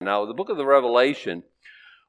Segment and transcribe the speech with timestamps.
[0.00, 1.42] Now, the book of the Revelation,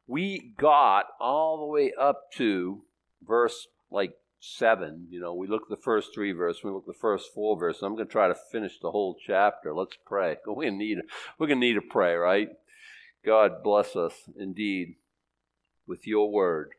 [0.05, 2.83] we got all the way up to
[3.25, 5.07] verse like seven.
[5.09, 7.57] You know, we look at the first three verses, we look at the first four
[7.57, 7.81] verses.
[7.81, 9.73] I'm going to try to finish the whole chapter.
[9.73, 10.37] Let's pray.
[10.45, 10.97] We're going to need,
[11.39, 12.49] we're going to need to pray, right?
[13.25, 14.95] God bless us indeed
[15.87, 16.73] with your word,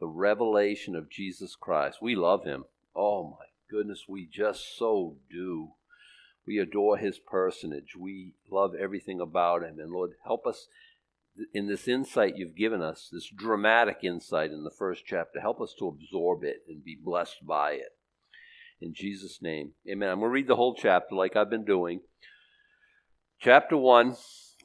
[0.00, 1.98] the revelation of Jesus Christ.
[2.00, 2.64] We love him.
[2.96, 5.72] Oh my goodness, we just so do.
[6.46, 7.94] We adore his personage.
[7.98, 9.78] We love everything about him.
[9.78, 10.66] And Lord, help us
[11.54, 15.40] in this insight you've given us, this dramatic insight in the first chapter.
[15.40, 17.96] Help us to absorb it and be blessed by it.
[18.80, 20.08] In Jesus' name, amen.
[20.08, 22.00] I'm going to read the whole chapter like I've been doing.
[23.38, 24.16] Chapter 1,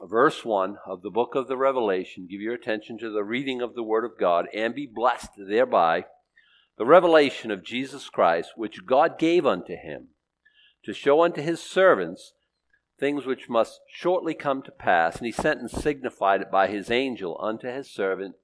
[0.02, 2.28] verse 1 of the book of the Revelation.
[2.30, 6.05] Give your attention to the reading of the Word of God and be blessed thereby.
[6.78, 10.09] The revelation of Jesus Christ, which God gave unto him
[10.85, 12.34] to show unto his servants
[12.98, 15.17] things which must shortly come to pass.
[15.17, 18.36] And he sent and signified it by his angel unto his servant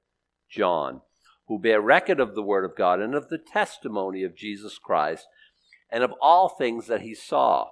[0.49, 1.01] John,
[1.47, 5.27] who bare record of the word of God and of the testimony of Jesus Christ,
[5.89, 7.69] and of all things that he saw.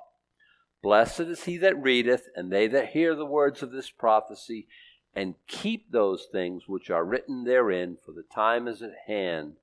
[0.81, 4.67] Blessed is he that readeth, and they that hear the words of this prophecy,
[5.13, 9.53] and keep those things which are written therein, for the time is at hand.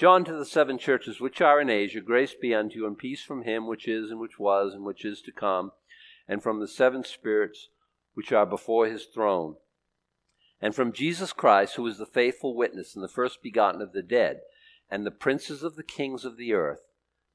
[0.00, 3.22] John to the seven churches which are in Asia, grace be unto you, and peace
[3.22, 5.72] from him which is, and which was, and which is to come,
[6.26, 7.68] and from the seven spirits
[8.14, 9.56] which are before his throne,
[10.58, 14.02] and from Jesus Christ, who is the faithful witness, and the first begotten of the
[14.02, 14.40] dead,
[14.90, 16.80] and the princes of the kings of the earth,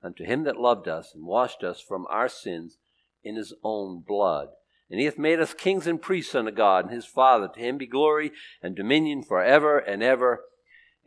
[0.02, 2.80] unto him that loved us, and washed us from our sins
[3.24, 4.48] in his own blood.
[4.90, 7.48] And he hath made us kings and priests unto God and his Father.
[7.48, 8.32] To him be glory
[8.64, 10.42] and dominion for ever and ever.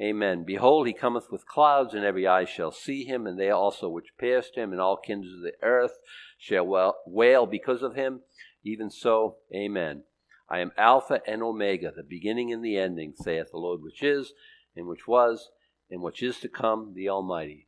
[0.00, 0.44] Amen.
[0.44, 4.16] Behold, he cometh with clouds, and every eye shall see him, and they also which
[4.16, 5.98] pierced him, and all kindreds of the earth
[6.38, 8.20] shall wail because of him.
[8.62, 10.04] Even so, Amen.
[10.48, 14.32] I am Alpha and Omega, the beginning and the ending, saith the Lord, which is,
[14.76, 15.50] and which was,
[15.90, 17.66] and which is to come, the Almighty.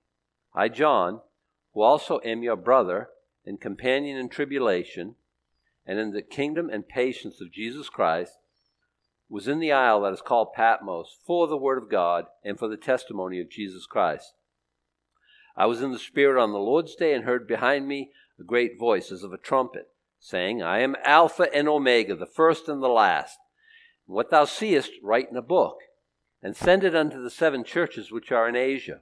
[0.55, 1.21] I, John,
[1.75, 3.09] who also am your brother
[3.45, 5.17] and companion in tribulation,
[5.85, 8.35] and in the kingdom and patience of Jesus Christ,
[9.31, 12.69] was in the isle that is called Patmos for the word of God and for
[12.69, 14.35] the testimony of Jesus Christ.
[15.57, 18.79] I was in the Spirit on the Lord's day and heard behind me a great
[18.79, 19.89] voice as of a trumpet,
[20.19, 23.39] saying, I am Alpha and Omega, the first and the last.
[24.07, 25.79] And what thou seest, write in a book,
[26.43, 29.01] and send it unto the seven churches which are in Asia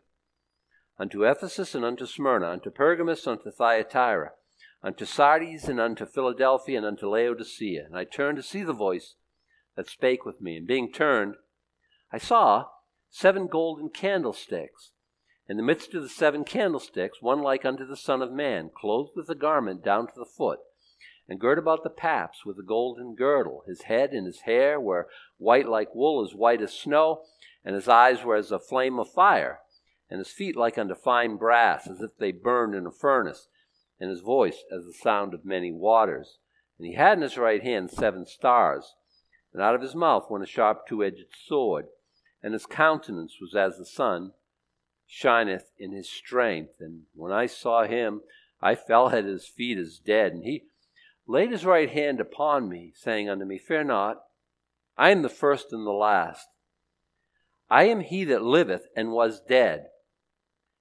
[0.99, 4.33] unto Ephesus and unto Smyrna, unto Pergamos, unto Thyatira,
[4.83, 7.85] unto Sardis, and unto Philadelphia, and unto Laodicea.
[7.87, 9.15] And I turned to see the voice
[9.79, 10.57] that spake with me.
[10.57, 11.37] And being turned,
[12.13, 12.67] I saw
[13.09, 14.91] seven golden candlesticks.
[15.49, 19.13] In the midst of the seven candlesticks, one like unto the Son of Man, clothed
[19.15, 20.59] with a garment down to the foot,
[21.29, 23.63] and girt about the paps with a golden girdle.
[23.69, 27.23] His head and his hair were white like wool, as white as snow,
[27.65, 29.61] and his eyes were as a flame of fire,
[30.11, 33.47] and his feet like unto fine brass, as if they burned in a furnace,
[34.01, 36.39] and his voice as the sound of many waters.
[36.79, 38.97] And he had in his right hand seven stars
[39.59, 41.87] and out of his mouth went a sharp two edged sword,
[42.45, 44.31] and his countenance was as the sun
[45.05, 46.75] shineth in his strength.
[46.79, 48.21] And when I saw him,
[48.63, 50.33] I fell at his feet as dead.
[50.33, 50.63] And he
[51.27, 54.23] laid his right hand upon me, saying unto me, Fear not,
[54.97, 56.47] I am the first and the last.
[57.69, 59.87] I am he that liveth and was dead.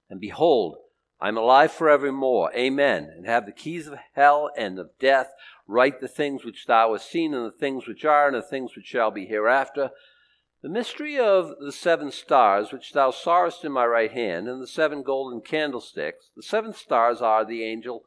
[0.08, 0.76] And behold,
[1.20, 2.52] I am alive forevermore.
[2.54, 3.12] Amen.
[3.16, 5.32] And have the keys of hell and of death.
[5.70, 8.74] Write the things which thou hast seen, and the things which are, and the things
[8.74, 9.90] which shall be hereafter.
[10.62, 14.66] The mystery of the seven stars which thou sawest in my right hand, and the
[14.66, 16.30] seven golden candlesticks.
[16.34, 18.04] The seven stars are the angel,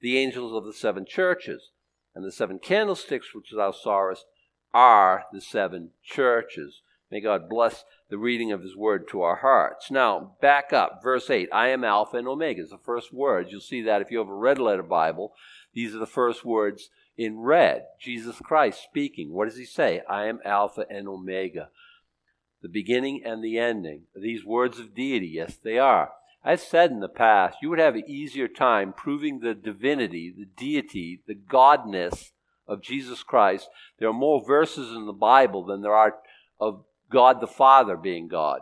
[0.00, 1.70] the angels of the seven churches,
[2.12, 4.26] and the seven candlesticks which thou sawest
[4.74, 6.82] are the seven churches.
[7.08, 9.92] May God bless the reading of His Word to our hearts.
[9.92, 11.48] Now, back up, verse 8.
[11.52, 13.52] I am Alpha and Omega is the first words.
[13.52, 15.34] You'll see that if you have a red letter Bible.
[15.72, 17.84] These are the first words in red.
[18.00, 19.32] Jesus Christ speaking.
[19.32, 20.02] What does He say?
[20.08, 21.70] I am Alpha and Omega.
[22.62, 24.02] The beginning and the ending.
[24.14, 26.12] These words of deity, yes, they are.
[26.44, 30.46] I've said in the past, you would have an easier time proving the divinity, the
[30.46, 32.30] deity, the godness
[32.68, 33.68] of Jesus Christ.
[33.98, 36.16] There are more verses in the Bible than there are
[36.60, 38.60] of God the Father being God.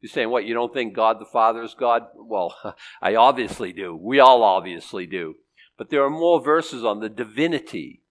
[0.00, 2.06] You're saying, what, you don't think God the Father is God?
[2.14, 2.54] Well,
[3.02, 3.94] I obviously do.
[3.94, 5.36] We all obviously do.
[5.76, 8.02] But there are more verses on the divinity,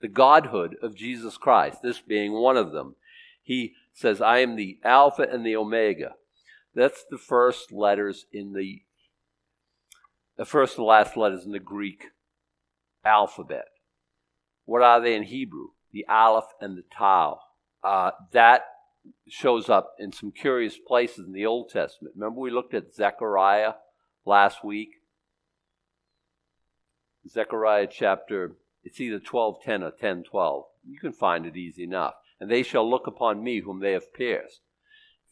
[0.00, 2.96] the godhood of Jesus Christ, this being one of them.
[3.42, 6.14] He says, I am the Alpha and the Omega.
[6.74, 8.82] That's the first letters in the,
[10.36, 12.06] the first and last letters in the Greek
[13.04, 13.66] alphabet.
[14.64, 15.68] What are they in Hebrew?
[15.92, 17.40] the Aleph, and the Tau.
[17.84, 18.62] Uh, that
[19.28, 22.14] shows up in some curious places in the Old Testament.
[22.16, 23.74] Remember, we looked at Zechariah
[24.24, 24.90] last week?
[27.28, 30.64] Zechariah chapter, it's either 12:10 or 10:12.
[30.84, 32.14] You can find it easy enough.
[32.40, 34.62] And they shall look upon me whom they have pierced.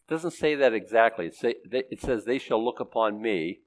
[0.07, 1.27] It doesn't say that exactly.
[1.27, 3.63] It, say, it says they shall look upon me,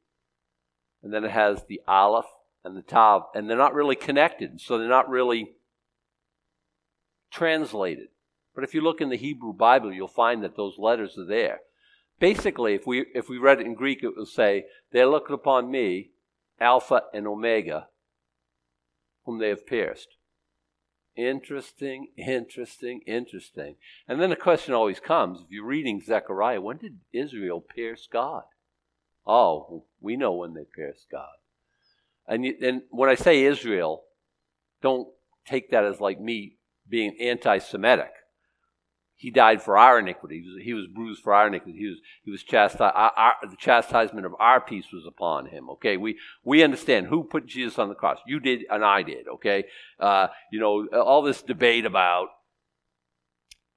[1.01, 2.25] and then it has the Aleph
[2.63, 5.55] and the Tav, and they're not really connected, so they're not really
[7.31, 8.07] translated.
[8.55, 11.61] But if you look in the Hebrew Bible, you'll find that those letters are there.
[12.19, 15.71] Basically, if we if we read it in Greek, it will say, "They looked upon
[15.71, 16.11] me,
[16.59, 17.89] Alpha and Omega,
[19.25, 20.17] whom they have pierced."
[21.15, 23.75] Interesting, interesting, interesting.
[24.07, 28.43] And then the question always comes: if you're reading Zechariah, when did Israel pierce God?
[29.25, 31.35] Oh, we know when they pierced God.
[32.27, 34.03] And, you, and when I say Israel,
[34.81, 35.07] don't
[35.45, 38.11] take that as like me being anti Semitic.
[39.15, 40.43] He died for our iniquity.
[40.61, 41.77] He was, bruised for our iniquity.
[41.77, 42.93] He was, he was chastised.
[42.95, 45.69] Our, our, the chastisement of our peace was upon him.
[45.71, 48.17] Okay, we we understand who put Jesus on the cross.
[48.27, 49.27] You did, and I did.
[49.35, 49.65] Okay,
[49.99, 52.29] uh, you know all this debate about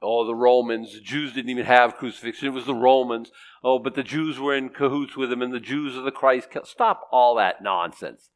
[0.02, 0.94] oh the Romans.
[0.94, 2.48] The Jews didn't even have crucifixion.
[2.48, 3.30] It was the Romans.
[3.62, 6.48] Oh, but the Jews were in cahoots with him, and the Jews are the Christ.
[6.64, 8.30] Stop all that nonsense.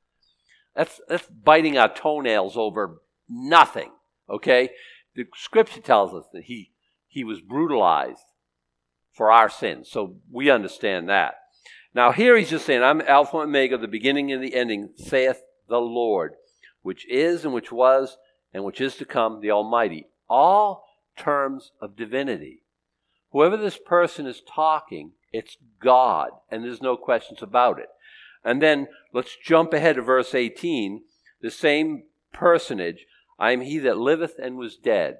[0.77, 3.91] That's that's biting our toenails over nothing.
[4.29, 4.71] Okay,
[5.17, 6.73] the Scripture tells us that he
[7.11, 8.23] he was brutalized
[9.13, 9.91] for our sins.
[9.91, 11.35] So we understand that.
[11.93, 15.43] Now, here he's just saying, I'm Alpha and Omega, the beginning and the ending, saith
[15.69, 16.35] the Lord,
[16.83, 18.17] which is and which was
[18.55, 20.07] and which is to come, the Almighty.
[20.29, 20.85] All
[21.17, 22.63] terms of divinity.
[23.33, 27.89] Whoever this person is talking, it's God, and there's no questions about it.
[28.45, 31.03] And then let's jump ahead to verse 18.
[31.41, 33.07] The same personage,
[33.39, 35.17] I am he that liveth and was dead.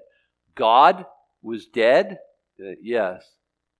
[0.55, 1.05] God
[1.41, 2.19] was dead?
[2.59, 3.23] Uh, yes.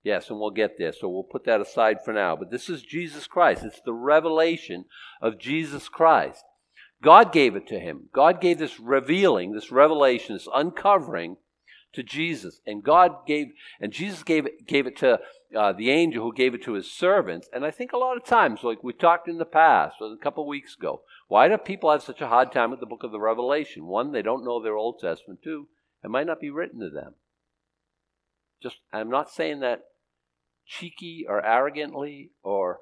[0.04, 0.94] Yes, and we'll get there.
[0.94, 2.36] So we'll put that aside for now.
[2.36, 3.64] But this is Jesus Christ.
[3.64, 4.86] It's the revelation
[5.22, 6.44] of Jesus Christ.
[7.04, 8.10] God gave it to him.
[8.14, 11.38] God gave this revealing, this revelation, this uncovering
[11.94, 12.62] to Jesus.
[12.66, 13.48] And God gave,
[13.80, 15.20] and Jesus gave it, gave it to
[15.56, 17.50] uh, the angel who gave it to his servants.
[17.54, 20.44] And I think a lot of times, like we talked in the past, a couple
[20.44, 23.12] of weeks ago, why do people have such a hard time with the book of
[23.12, 23.86] the Revelation?
[23.86, 25.42] One, they don't know their Old Testament.
[25.44, 25.68] Two,
[26.04, 27.16] it might not be written to them.
[28.62, 29.82] Just, I'm not saying that
[30.66, 32.80] cheeky or arrogantly or,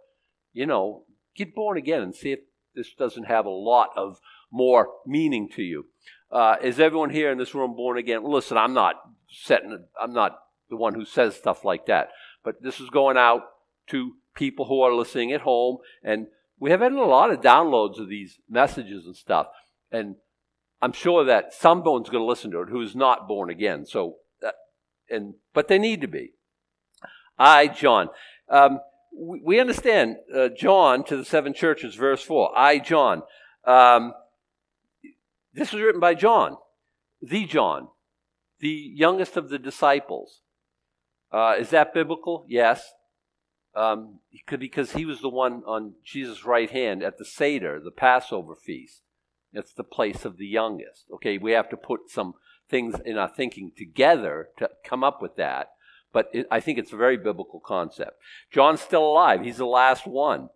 [0.53, 1.05] you know,
[1.35, 2.39] get born again and see if
[2.75, 4.19] this doesn't have a lot of
[4.51, 5.85] more meaning to you.
[6.31, 8.23] Uh, is everyone here in this room born again?
[8.23, 8.95] Listen, I'm not
[9.29, 10.37] setting, I'm not
[10.69, 12.09] the one who says stuff like that,
[12.43, 13.43] but this is going out
[13.87, 16.27] to people who are listening at home, and
[16.59, 19.47] we have had a lot of downloads of these messages and stuff,
[19.91, 20.15] and
[20.81, 23.85] I'm sure that someone's going to listen to it who is not born again.
[23.85, 24.17] So
[25.09, 26.33] and but they need to be.
[27.37, 28.09] I, John.
[28.49, 28.79] Um,
[29.17, 32.51] we, we, understand uh, John to the seven churches, verse 4.
[32.57, 33.23] I, John.
[33.65, 34.13] Um,
[35.53, 36.57] this was written by John,
[37.21, 37.87] the John,
[38.59, 40.41] the youngest of the disciples.
[41.31, 42.45] Uh, is that biblical?
[42.47, 42.83] Yes.
[43.75, 48.55] Um, because he was the one on Jesus' right hand at the Seder, the Passover
[48.55, 49.01] feast.
[49.53, 51.05] It's the place of the youngest.
[51.15, 52.33] Okay, we have to put some
[52.69, 55.69] things in our thinking together to come up with that.
[56.11, 58.19] But it, I think it's a very biblical concept.
[58.51, 59.41] John's still alive.
[59.41, 60.49] He's the last one.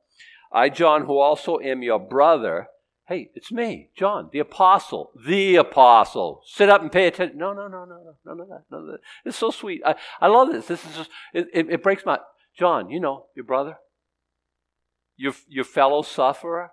[0.51, 2.67] I, John, who also am your brother.
[3.08, 6.41] Hey, it's me, John, the apostle, the apostle.
[6.46, 7.38] Sit up and pay attention.
[7.38, 9.00] No, no, no, no, no, none of that, none of that.
[9.25, 9.82] It's so sweet.
[9.86, 10.67] I, I love this.
[10.67, 12.20] This is just, it, it, it breaks my,
[12.58, 13.77] John, you know, your brother,
[15.17, 16.72] your, your fellow sufferer.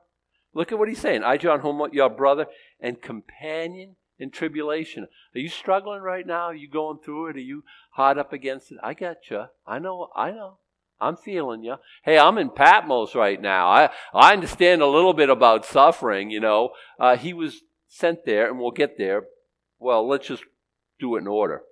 [0.54, 1.24] Look at what he's saying.
[1.24, 2.46] I, John, whom your brother
[2.80, 5.08] and companion in tribulation.
[5.34, 6.44] Are you struggling right now?
[6.44, 7.36] Are you going through it?
[7.36, 8.78] Are you hard up against it?
[8.82, 9.46] I get you.
[9.66, 10.10] I know.
[10.14, 10.58] I know.
[11.00, 11.76] I'm feeling you.
[12.04, 13.68] Hey, I'm in Patmos right now.
[13.68, 16.30] I I understand a little bit about suffering.
[16.30, 19.24] You know, uh, he was sent there, and we'll get there.
[19.78, 20.44] Well, let's just
[20.98, 21.62] do it in order.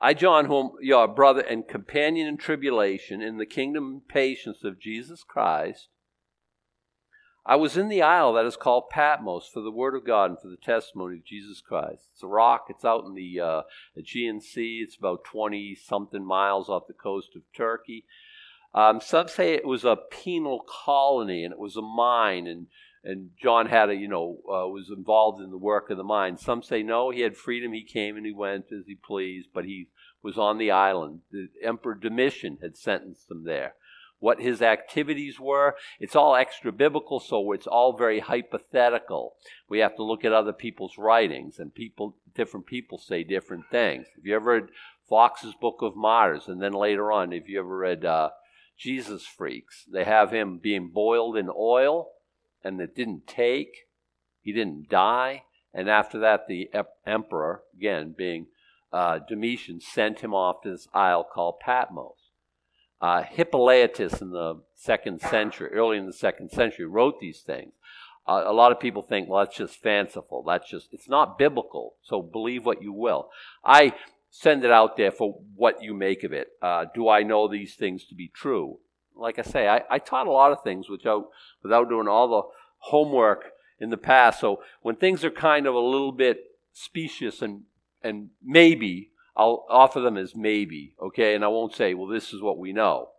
[0.00, 4.80] I, John, whom your brother and companion in tribulation, in the kingdom and patience of
[4.80, 5.88] Jesus Christ,
[7.48, 10.40] I was in the isle that is called Patmos for the word of God and
[10.40, 12.08] for the testimony of Jesus Christ.
[12.12, 12.66] It's a rock.
[12.68, 13.62] It's out in the uh,
[13.96, 14.80] Aegean Sea.
[14.82, 18.04] It's about 20 something miles off the coast of Turkey.
[18.74, 22.66] Um, some say it was a penal colony and it was a mine and
[23.04, 26.36] and John had a you know uh, was involved in the work of the mine.
[26.36, 27.72] Some say no, he had freedom.
[27.72, 29.88] He came and he went as he pleased, but he
[30.22, 31.20] was on the island.
[31.30, 33.74] The Emperor Domitian had sentenced him there.
[34.18, 35.76] What his activities were.
[36.00, 39.34] It's all extra biblical, so it's all very hypothetical.
[39.68, 44.06] We have to look at other people's writings, and people, different people say different things.
[44.16, 44.68] Have you ever read
[45.08, 46.48] Foxe's Book of Martyrs?
[46.48, 48.30] And then later on, have you ever read uh,
[48.78, 49.84] Jesus Freaks?
[49.92, 52.08] They have him being boiled in oil,
[52.64, 53.88] and it didn't take.
[54.40, 55.42] He didn't die.
[55.74, 56.70] And after that, the
[57.06, 58.46] emperor, again being
[58.92, 62.25] uh, Domitian, sent him off to this isle called Patmos.
[63.00, 67.72] Uh, Hippolytus in the second century, early in the second century, wrote these things.
[68.26, 70.42] Uh, a lot of people think, well, that's just fanciful.
[70.42, 71.94] That's just, it's not biblical.
[72.02, 73.28] So believe what you will.
[73.64, 73.92] I
[74.30, 76.48] send it out there for what you make of it.
[76.60, 78.78] Uh, do I know these things to be true?
[79.14, 81.26] Like I say, I, I taught a lot of things without,
[81.62, 82.42] without doing all the
[82.78, 84.40] homework in the past.
[84.40, 86.38] So when things are kind of a little bit
[86.72, 87.62] specious and,
[88.02, 91.34] and maybe, I'll offer them as maybe, okay?
[91.34, 93.10] And I won't say, well, this is what we know.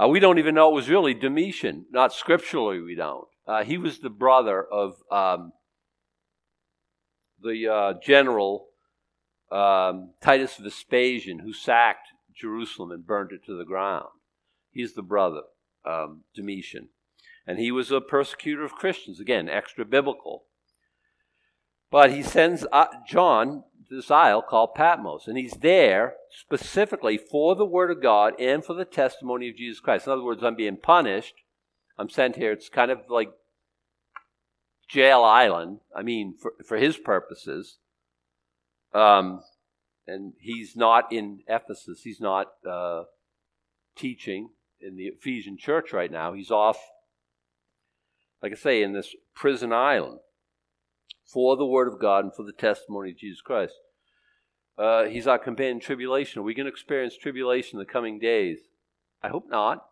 [0.00, 1.86] Uh, we don't even know it was really Domitian.
[1.90, 3.26] Not scripturally, we don't.
[3.46, 5.52] Uh, he was the brother of um,
[7.42, 8.68] the uh, general
[9.50, 14.08] um, Titus Vespasian, who sacked Jerusalem and burned it to the ground.
[14.70, 15.42] He's the brother,
[15.84, 16.88] um, Domitian.
[17.46, 19.20] And he was a persecutor of Christians.
[19.20, 20.44] Again, extra biblical.
[21.90, 22.86] But he sends uh,
[23.92, 25.28] This isle called Patmos.
[25.28, 29.80] And he's there specifically for the Word of God and for the testimony of Jesus
[29.80, 30.06] Christ.
[30.06, 31.34] In other words, I'm being punished.
[31.98, 32.52] I'm sent here.
[32.52, 33.28] It's kind of like
[34.88, 35.80] jail island.
[35.94, 37.76] I mean, for, for his purposes.
[38.94, 39.42] Um,
[40.06, 42.00] and he's not in Ephesus.
[42.02, 43.02] He's not uh,
[43.94, 46.32] teaching in the Ephesian church right now.
[46.32, 46.78] He's off,
[48.42, 50.20] like I say, in this prison island
[51.32, 53.74] for the Word of God and for the testimony of Jesus Christ.
[54.76, 56.40] Uh, he's our companion in tribulation.
[56.40, 58.58] Are we going to experience tribulation in the coming days?
[59.22, 59.86] I hope not.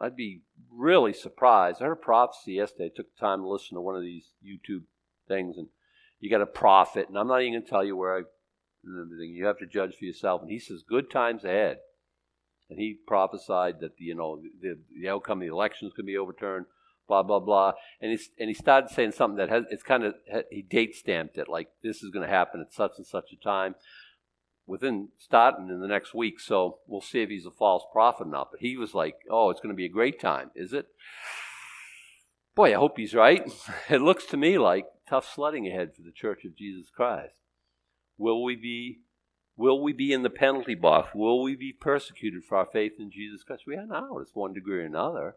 [0.00, 0.42] I'd be
[0.72, 1.80] really surprised.
[1.80, 2.86] I heard a prophecy yesterday.
[2.86, 4.84] I took the time to listen to one of these YouTube
[5.26, 5.68] things, and
[6.20, 8.22] you got a prophet, and I'm not even going to tell you where I.
[8.84, 10.40] You have to judge for yourself.
[10.40, 11.78] And he says, "Good times ahead."
[12.70, 16.66] And he prophesied that you know the, the outcome of the elections could be overturned
[17.08, 17.72] blah blah blah.
[18.00, 20.14] And he's and he started saying something that has it's kind of
[20.50, 23.42] he date stamped it like this is going to happen at such and such a
[23.42, 23.74] time
[24.68, 26.38] within starting in the next week.
[26.38, 28.50] So we'll see if he's a false prophet or not.
[28.52, 30.86] But he was like, oh, it's going to be a great time, is it?
[32.54, 33.50] Boy, I hope he's right.
[33.90, 37.34] It looks to me like tough sledding ahead for the Church of Jesus Christ.
[38.18, 39.00] Will we be
[39.56, 41.10] Will we be in the penalty box?
[41.16, 43.64] Will we be persecuted for our faith in Jesus Christ?
[43.66, 45.34] We are now, it's one degree or another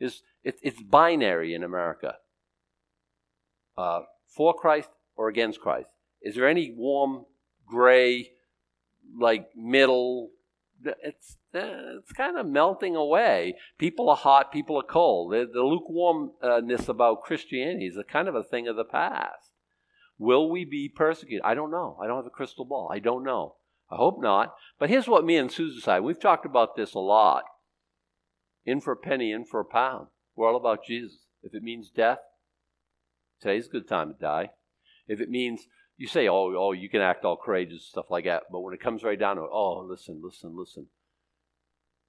[0.00, 2.16] is it, it's binary in America.
[3.76, 5.88] Uh, for Christ or against Christ.
[6.22, 7.26] Is there any warm,
[7.66, 8.30] gray,
[9.18, 10.30] like middle?
[10.84, 13.56] It's uh, it's kind of melting away.
[13.78, 15.32] People are hot, people are cold.
[15.32, 19.52] The, the lukewarmness about Christianity is a kind of a thing of the past.
[20.18, 21.42] Will we be persecuted?
[21.44, 21.98] I don't know.
[22.02, 22.90] I don't have a crystal ball.
[22.92, 23.56] I don't know.
[23.90, 24.54] I hope not.
[24.78, 26.00] But here's what me and Susan say.
[26.00, 27.44] We've talked about this a lot.
[28.64, 30.08] In for a penny, in for a pound.
[30.36, 31.18] We're all about Jesus.
[31.42, 32.18] If it means death,
[33.40, 34.50] today's a good time to die.
[35.06, 35.66] If it means
[35.96, 38.74] you say, oh, oh, you can act all courageous, and stuff like that, but when
[38.74, 40.86] it comes right down to it, oh, listen, listen, listen.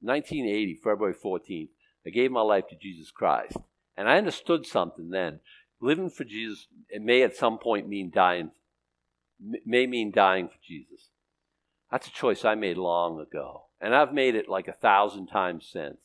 [0.02, 1.70] 1980, February 14th,
[2.06, 3.58] I gave my life to Jesus Christ.
[3.98, 5.40] And I understood something then.
[5.82, 8.52] Living for Jesus, it may at some point mean dying,
[9.66, 11.10] may mean dying for Jesus.
[11.92, 13.66] That's a choice I made long ago.
[13.80, 15.98] And I've made it like a thousand times since.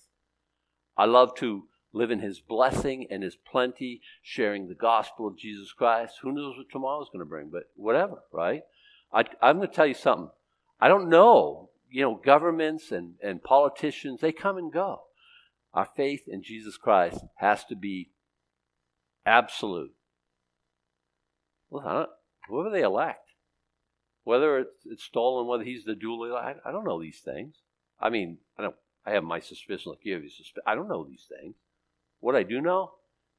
[1.01, 1.63] I love to
[1.95, 6.17] live in His blessing and His plenty, sharing the gospel of Jesus Christ.
[6.21, 8.65] Who knows what tomorrow's going to bring, but whatever, right?
[9.11, 10.29] I, I'm going to tell you something.
[10.79, 11.71] I don't know.
[11.91, 15.05] You know, governments and, and politicians, they come and go.
[15.73, 18.11] Our faith in Jesus Christ has to be
[19.25, 19.95] absolute.
[21.71, 22.09] Well,
[22.47, 23.31] whoever they elect,
[24.25, 27.55] whether it's, it's stolen, whether he's the duly, I, I don't know these things.
[27.99, 28.77] I mean, I don't
[29.11, 30.63] I have my suspicion like you have your suspicion.
[30.67, 31.57] I don't know these things.
[32.21, 32.93] What I do know,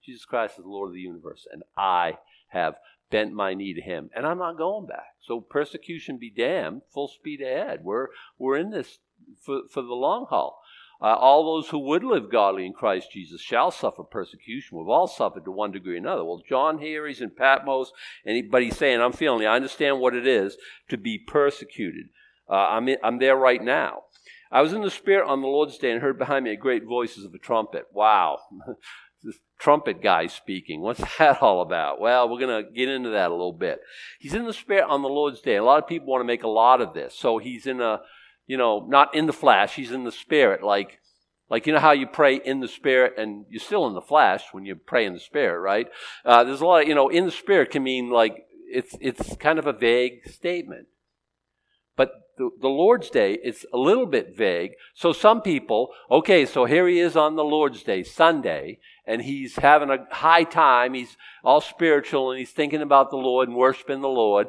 [0.03, 2.17] Jesus Christ is the Lord of the universe, and I
[2.49, 2.75] have
[3.09, 5.15] bent my knee to him, and I'm not going back.
[5.21, 7.81] So persecution be damned, full speed ahead.
[7.83, 8.99] We're we're in this
[9.39, 10.61] for, for the long haul.
[11.01, 14.77] Uh, all those who would live godly in Christ Jesus shall suffer persecution.
[14.77, 16.23] We've all suffered to one degree or another.
[16.23, 17.91] Well, John here, he's in Patmos,
[18.23, 19.47] and he, but he's saying, I'm feeling, it.
[19.47, 20.57] I understand what it is
[20.89, 22.09] to be persecuted.
[22.47, 24.03] Uh, I'm, in, I'm there right now.
[24.51, 26.83] I was in the Spirit on the Lord's day and heard behind me a great
[26.83, 27.85] voice as of a trumpet.
[27.93, 28.39] Wow.
[29.23, 30.81] this trumpet guy speaking.
[30.81, 32.01] What's that all about?
[32.01, 33.79] Well, we're going to get into that a little bit.
[34.19, 35.55] He's in the Spirit on the Lord's day.
[35.55, 37.15] A lot of people want to make a lot of this.
[37.17, 38.01] So he's in a,
[38.47, 40.99] you know, not in the flesh, he's in the spirit, like
[41.51, 44.41] like, you know how you pray in the Spirit and you're still in the flesh
[44.53, 45.87] when you pray in the Spirit, right?
[46.23, 49.35] Uh, there's a lot of, you know, in the Spirit can mean like, it's, it's
[49.35, 50.87] kind of a vague statement.
[51.97, 54.71] But the, the Lord's Day, is a little bit vague.
[54.95, 59.57] So some people, okay, so here he is on the Lord's Day, Sunday, and he's
[59.57, 60.95] having a high time.
[60.95, 64.47] He's all spiritual and he's thinking about the Lord and worshiping the Lord.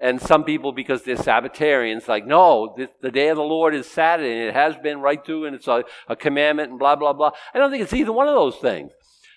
[0.00, 3.86] And some people, because they're Sabbatarians, like, no, this, the day of the Lord is
[3.86, 7.12] Saturday, and it has been right through, and it's a, a commandment, and blah, blah,
[7.12, 7.30] blah.
[7.52, 8.92] I don't think it's either one of those things.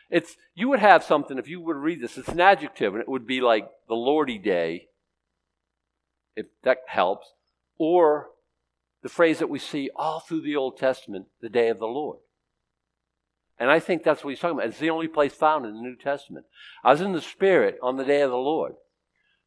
[0.09, 3.09] It's, you would have something, if you would read this, it's an adjective, and it
[3.09, 4.87] would be like the Lordy Day,
[6.35, 7.27] if that helps,
[7.77, 8.27] or
[9.03, 12.19] the phrase that we see all through the Old Testament, the day of the Lord.
[13.59, 14.69] And I think that's what he's talking about.
[14.69, 16.45] It's the only place found in the New Testament.
[16.83, 18.73] I was in the Spirit on the day of the Lord.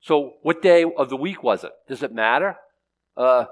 [0.00, 1.72] So, what day of the week was it?
[1.88, 2.56] Does it matter?
[3.16, 3.44] Uh,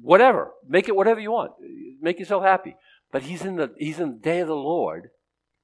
[0.00, 0.52] whatever.
[0.68, 1.52] Make it whatever you want.
[2.00, 2.76] Make yourself happy.
[3.10, 5.10] But he's in the he's in the day of the Lord,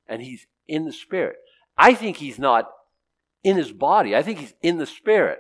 [0.07, 1.37] and he's in the Spirit.
[1.77, 2.71] I think he's not
[3.43, 4.17] in his body.
[4.17, 5.39] I think he's in the Spirit,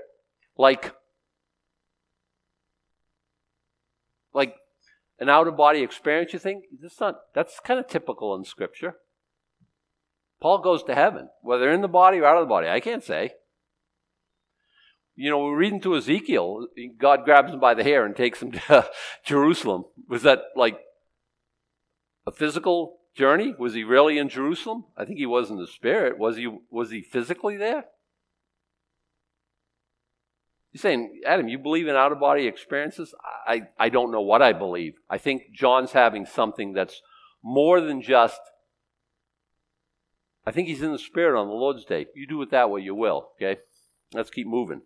[0.56, 0.94] like
[4.32, 4.54] like
[5.18, 6.32] an out of body experience.
[6.32, 8.96] You think that's not that's kind of typical in Scripture.
[10.40, 12.68] Paul goes to heaven, whether in the body or out of the body.
[12.68, 13.32] I can't say.
[15.14, 16.68] You know, we're reading through Ezekiel.
[16.99, 18.88] God grabs him by the hair and takes him to
[19.25, 19.84] Jerusalem.
[20.08, 20.78] Was that like
[22.26, 23.54] a physical journey?
[23.58, 24.84] Was he really in Jerusalem?
[24.96, 26.18] I think he was in the spirit.
[26.18, 27.84] Was he was he physically there?
[30.72, 33.14] You're saying, Adam, you believe in out of body experiences?
[33.46, 34.94] I, I don't know what I believe.
[35.08, 37.02] I think John's having something that's
[37.42, 38.40] more than just,
[40.46, 42.06] I think he's in the Spirit on the Lord's Day.
[42.14, 43.60] You do it that way, you will, okay?
[44.14, 44.82] Let's keep moving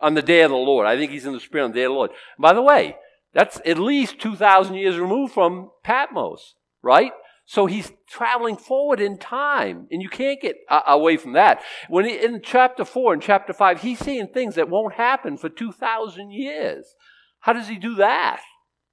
[0.00, 0.86] on the day of the Lord.
[0.86, 2.10] I think he's in the Spirit on the day of the Lord.
[2.38, 2.96] By the way,
[3.32, 7.12] that's at least 2,000 years removed from Patmos, right?
[7.50, 11.60] So he's traveling forward in time, and you can't get uh, away from that.
[11.88, 15.48] When he, in chapter 4 and chapter 5, he's seeing things that won't happen for
[15.48, 16.94] 2,000 years.
[17.40, 18.40] How does he do that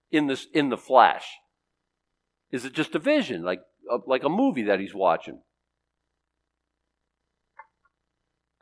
[0.09, 1.27] in, this, in the flesh?
[2.51, 3.59] Is it just a vision, like,
[3.93, 5.43] uh, like a movie that he's watching?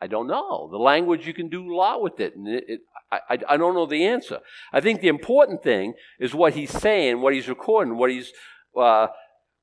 [0.02, 0.67] I don't know.
[0.69, 2.36] The language, you can do a lot with it.
[2.36, 2.80] And it, it,
[3.13, 4.39] I, I don't know the answer.
[4.74, 8.34] I think the important thing is what he's saying, what he's recording, what he's,
[8.78, 9.08] uh,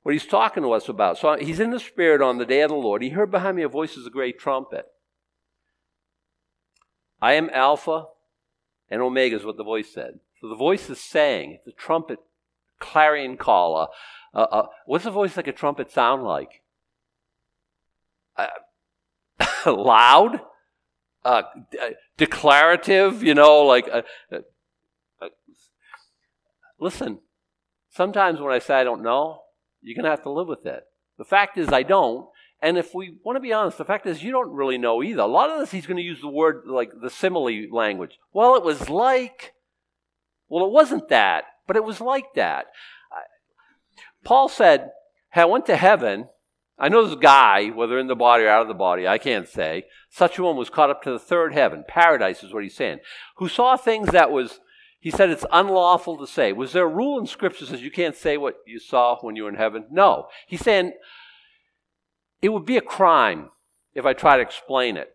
[0.03, 1.19] what he's talking to us about.
[1.19, 3.03] So he's in the Spirit on the day of the Lord.
[3.03, 4.87] He heard behind me a voice as a great trumpet.
[7.21, 8.07] I am Alpha
[8.91, 10.19] and Omega, is what the voice said.
[10.41, 12.19] So the voice is saying, the trumpet,
[12.81, 13.91] clarion call.
[14.35, 16.63] Uh, uh, what's a voice like a trumpet sound like?
[18.37, 18.49] Uh,
[19.67, 20.41] loud,
[21.25, 21.43] uh,
[22.17, 23.89] declarative, you know, like.
[23.89, 24.39] Uh, uh,
[25.21, 25.29] uh,
[26.81, 27.21] listen,
[27.89, 29.43] sometimes when I say I don't know,
[29.83, 30.85] you're going to have to live with it.
[31.19, 32.29] The fact is, I don't.
[32.61, 35.23] And if we want to be honest, the fact is, you don't really know either.
[35.23, 38.19] A lot of this, he's going to use the word like the simile language.
[38.33, 39.55] Well, it was like.
[40.49, 42.67] Well, it wasn't that, but it was like that.
[44.23, 44.91] Paul said,
[45.35, 46.29] I went to heaven
[46.83, 49.49] I know this guy, whether in the body or out of the body, I can't
[49.49, 49.85] say.
[50.11, 51.85] Such a one was caught up to the third heaven.
[51.87, 52.99] Paradise is what he's saying.
[53.37, 54.59] Who saw things that was,
[55.03, 56.53] he said it's unlawful to say.
[56.53, 59.37] Was there a rule in Scripture that says you can't say what you saw when
[59.37, 59.85] you were in heaven?
[59.91, 60.29] No.
[60.47, 60.93] He's saying
[62.41, 63.51] it would be a crime
[63.95, 65.15] if I try to explain it.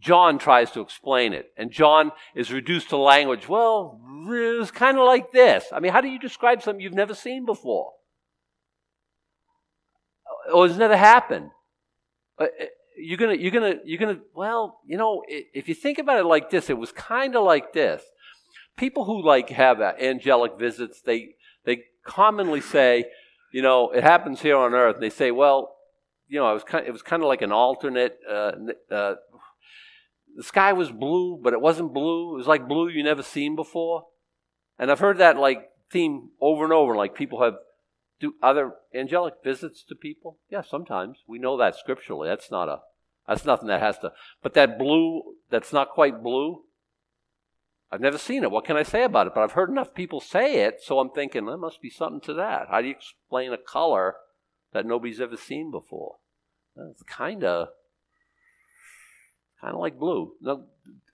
[0.00, 3.48] John tries to explain it, and John is reduced to language.
[3.48, 5.66] Well, it was kind of like this.
[5.72, 7.92] I mean, how do you describe something you've never seen before?
[10.52, 11.50] or it's never happened.
[12.38, 12.64] Uh, uh,
[12.96, 14.20] you're gonna, you're gonna, you're gonna.
[14.34, 17.72] Well, you know, if you think about it like this, it was kind of like
[17.72, 18.02] this.
[18.76, 23.06] People who like have angelic visits, they they commonly say,
[23.52, 24.96] you know, it happens here on Earth.
[24.98, 25.76] They say, well,
[26.28, 28.18] you know, it was kind, it was kind of like an alternate.
[28.28, 28.52] Uh,
[28.90, 29.14] uh,
[30.34, 32.34] the sky was blue, but it wasn't blue.
[32.34, 34.06] It was like blue you never seen before.
[34.78, 36.96] And I've heard that like theme over and over.
[36.96, 37.54] Like people have
[38.22, 40.38] do other angelic visits to people?
[40.48, 41.18] Yeah, sometimes.
[41.26, 42.28] We know that scripturally.
[42.28, 42.78] That's not a
[43.28, 46.62] that's nothing that has to but that blue that's not quite blue.
[47.92, 48.50] I've never seen it.
[48.50, 49.34] What can I say about it?
[49.34, 52.34] But I've heard enough people say it, so I'm thinking there must be something to
[52.34, 52.68] that.
[52.70, 54.14] How do you explain a color
[54.72, 56.16] that nobody's ever seen before?
[56.90, 57.68] It's kind of
[59.60, 60.32] kind of like blue.
[60.40, 60.62] Now,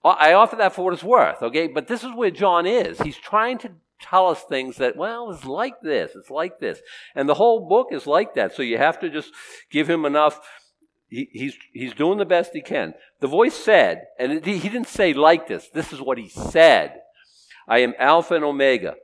[0.05, 1.67] I offer that for what it's worth, okay?
[1.67, 3.01] But this is where John is.
[3.01, 6.81] He's trying to tell us things that, well, it's like this, it's like this.
[7.15, 8.55] And the whole book is like that.
[8.55, 9.33] So you have to just
[9.71, 10.41] give him enough.
[11.09, 12.95] He, he's, he's doing the best he can.
[13.21, 17.01] The voice said, and he didn't say like this, this is what he said
[17.67, 18.95] I am Alpha and Omega,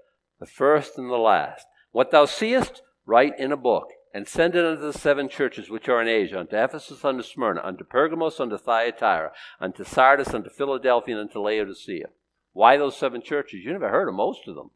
[0.40, 1.67] the first and the last.
[1.93, 5.88] What thou seest, write in a book, and send it unto the seven churches which
[5.88, 11.19] are in Asia, unto Ephesus, unto Smyrna, unto Pergamos, unto Thyatira, unto Sardis, unto Philadelphia,
[11.19, 12.09] and unto Laodicea.
[12.53, 13.64] Why those seven churches?
[13.64, 14.71] You never heard of most of them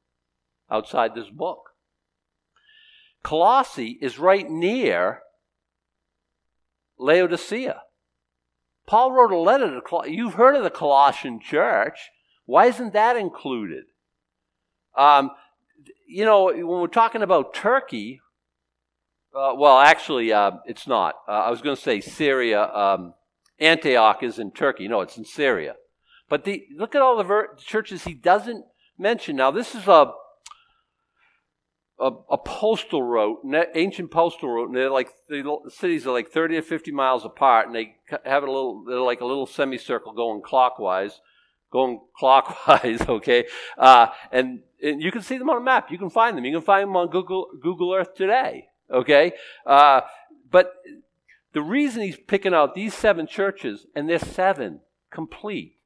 [0.70, 1.70] outside this book.
[3.22, 5.22] Colossae is right near
[6.98, 7.82] Laodicea.
[8.86, 12.10] Paul wrote a letter to Col- you've heard of the Colossian church.
[12.46, 13.84] Why isn't that included?
[14.96, 15.30] Um,
[16.08, 18.20] you know, when we're talking about Turkey,
[19.34, 21.16] uh, well, actually, uh, it's not.
[21.28, 22.62] Uh, I was going to say Syria.
[22.74, 23.14] Um,
[23.60, 24.88] Antioch is in Turkey.
[24.88, 25.74] No, it's in Syria.
[26.28, 28.64] But the, look at all the ver- churches he doesn't
[28.98, 29.36] mention.
[29.36, 30.12] Now, this is a
[32.00, 33.38] a, a, postal route,
[33.74, 37.66] ancient postal route, and they're like the cities are like thirty or fifty miles apart,
[37.66, 41.20] and they have a little, they're like a little semicircle going clockwise,
[41.72, 45.90] going clockwise, okay, uh, and, and you can see them on a map.
[45.90, 46.44] You can find them.
[46.44, 49.32] You can find them on Google Google Earth today, okay.
[49.66, 50.02] Uh,
[50.50, 50.74] but
[51.52, 54.80] the reason he's picking out these seven churches, and they're seven
[55.10, 55.77] complete,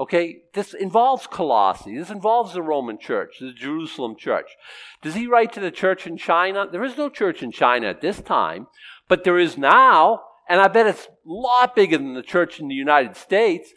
[0.00, 1.94] Okay, this involves Colossae.
[1.94, 4.56] This involves the Roman church, the Jerusalem church.
[5.02, 6.66] Does he write to the church in China?
[6.66, 8.66] There is no church in China at this time,
[9.08, 12.68] but there is now, and I bet it's a lot bigger than the church in
[12.68, 13.74] the United States.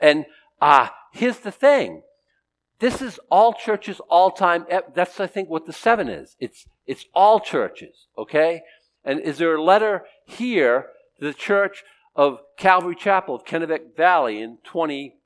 [0.00, 0.26] And
[0.62, 2.02] uh, here's the thing
[2.78, 4.66] this is all churches, all time.
[4.94, 6.36] That's, I think, what the seven is.
[6.38, 8.62] It's, it's all churches, okay?
[9.04, 10.86] And is there a letter here
[11.18, 11.82] to the church
[12.14, 15.16] of Calvary Chapel of Kennebec Valley in 20?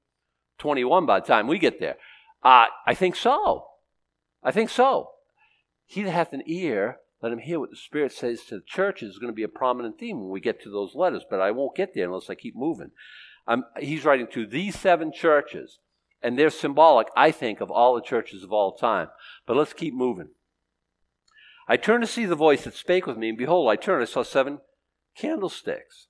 [0.59, 1.97] 21 by the time we get there.
[2.43, 3.67] Uh, I think so.
[4.43, 5.11] I think so.
[5.87, 9.15] He that hath an ear, let him hear what the Spirit says to the churches
[9.15, 11.51] is going to be a prominent theme when we get to those letters, but I
[11.51, 12.91] won't get there unless I keep moving.
[13.47, 15.79] Um, he's writing to these seven churches,
[16.23, 19.09] and they're symbolic, I think, of all the churches of all time.
[19.47, 20.29] But let's keep moving.
[21.67, 24.07] I turned to see the voice that spake with me, and behold, I turned, I
[24.07, 24.61] saw seven
[25.17, 26.09] candlesticks.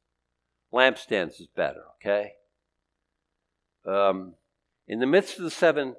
[0.73, 2.33] Lampstands is better, okay?
[3.87, 4.35] Um,
[4.87, 5.97] in the midst of the seven,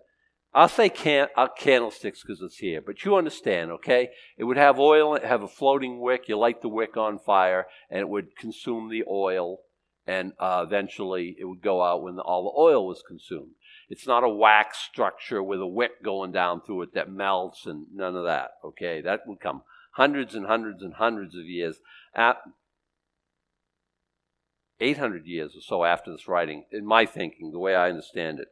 [0.53, 4.09] I'll say can, uh, candlesticks because it's here, but you understand, okay?
[4.37, 6.27] It would have oil, have a floating wick.
[6.27, 9.59] You light the wick on fire, and it would consume the oil,
[10.07, 13.51] and uh, eventually it would go out when the, all the oil was consumed.
[13.89, 17.85] It's not a wax structure with a wick going down through it that melts, and
[17.93, 19.01] none of that, okay?
[19.01, 19.61] That would come
[19.91, 21.77] hundreds and hundreds and hundreds of years
[24.79, 28.47] 800 years or so after this writing, in my thinking, the way I understand it.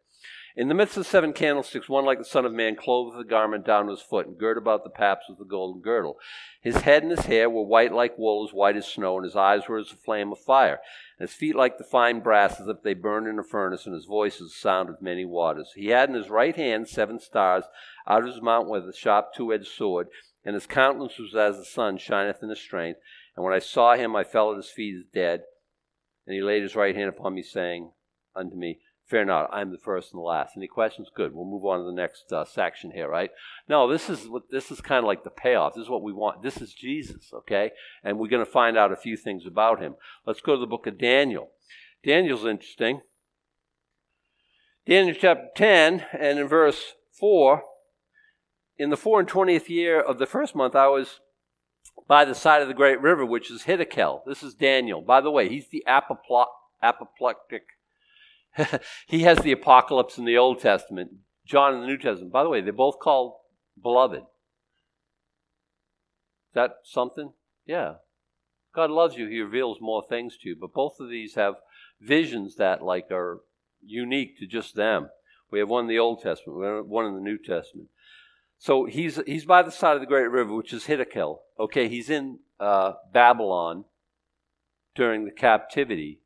[0.57, 3.29] In the midst of seven candlesticks, one like the Son of Man, clothed with a
[3.29, 6.17] garment down to his foot, and girt about the paps with a golden girdle.
[6.63, 9.35] His head and his hair were white like wool, as white as snow, and his
[9.35, 10.79] eyes were as a flame of fire,
[11.19, 13.93] and his feet like the fine brass, as if they burned in a furnace, and
[13.93, 15.73] his voice as the sound of many waters.
[15.75, 17.65] He had in his right hand seven stars,
[18.07, 20.07] out of his mount with a sharp two-edged sword,
[20.43, 22.99] and his countenance was as the sun shineth in his strength.
[23.35, 25.43] And when I saw him, I fell at his feet as dead.
[26.27, 27.91] And he laid his right hand upon me, saying
[28.35, 30.57] unto me, Fear not, I am the first and the last.
[30.57, 31.07] Any questions?
[31.15, 31.33] Good.
[31.33, 33.31] We'll move on to the next uh, section here, right?
[33.69, 35.75] No, this is what this is kind of like the payoff.
[35.75, 36.43] This is what we want.
[36.43, 37.71] This is Jesus, okay?
[38.03, 39.95] And we're going to find out a few things about him.
[40.25, 41.51] Let's go to the book of Daniel.
[42.03, 42.99] Daniel's interesting.
[44.85, 47.63] Daniel chapter 10 and in verse 4,
[48.77, 51.19] in the four and twentieth year of the first month, I was
[52.07, 54.21] by the side of the great river, which is Hiddekel.
[54.25, 55.01] This is Daniel.
[55.01, 57.63] By the way, he's the apoplectic.
[59.07, 61.11] he has the apocalypse in the Old Testament,
[61.45, 62.31] John in the New Testament.
[62.31, 63.33] By the way, they're both called
[63.81, 64.21] beloved.
[64.21, 64.23] Is
[66.53, 67.33] that something?
[67.65, 67.95] Yeah.
[68.73, 69.27] God loves you.
[69.27, 70.55] He reveals more things to you.
[70.59, 71.55] But both of these have
[71.99, 73.41] visions that like are
[73.85, 75.09] unique to just them.
[75.51, 77.89] We have one in the Old Testament, one in the New Testament.
[78.59, 81.39] So he's he's by the side of the great river, which is Hiddekel.
[81.59, 83.85] Okay, he's in uh, Babylon
[84.95, 86.21] during the captivity.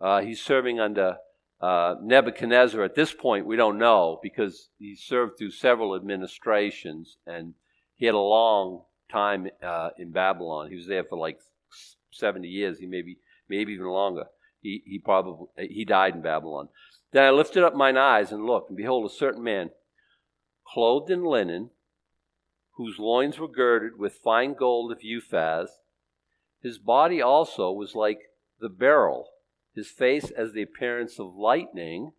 [0.00, 1.18] Uh, he's serving under
[1.60, 2.82] uh, Nebuchadnezzar.
[2.82, 7.54] At this point, we don't know because he served through several administrations and
[7.96, 10.68] he had a long time uh, in Babylon.
[10.70, 11.38] He was there for like
[12.10, 12.78] seventy years.
[12.78, 14.24] He maybe maybe even longer.
[14.60, 16.68] He he probably he died in Babylon.
[17.12, 19.70] Then I lifted up mine eyes and looked, and behold, a certain man
[20.72, 21.70] clothed in linen,
[22.76, 25.68] whose loins were girded with fine gold of Uphaz.
[26.62, 28.18] His body also was like
[28.60, 29.28] the beryl,
[29.74, 32.12] his face as the appearance of lightning,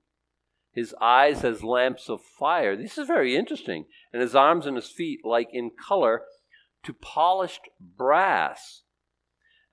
[0.73, 2.75] his eyes as lamps of fire.
[2.75, 3.85] This is very interesting.
[4.11, 6.23] And his arms and his feet like in color
[6.83, 8.81] to polished brass,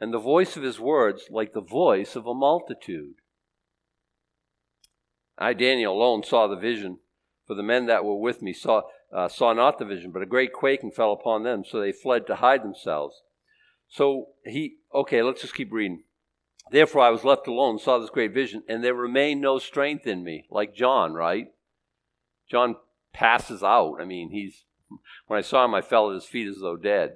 [0.00, 3.14] and the voice of his words like the voice of a multitude.
[5.38, 6.98] I, Daniel, alone saw the vision
[7.48, 10.26] for the men that were with me saw uh, saw not the vision, but a
[10.26, 13.22] great quaking fell upon them, so they fled to hide themselves.
[13.88, 16.02] So he, okay, let's just keep reading.
[16.70, 20.22] Therefore I was left alone, saw this great vision, and there remained no strength in
[20.22, 21.46] me, like John, right?
[22.50, 22.76] John
[23.14, 23.96] passes out.
[23.98, 24.64] I mean, he's,
[25.26, 27.14] when I saw him, I fell at his feet as though dead.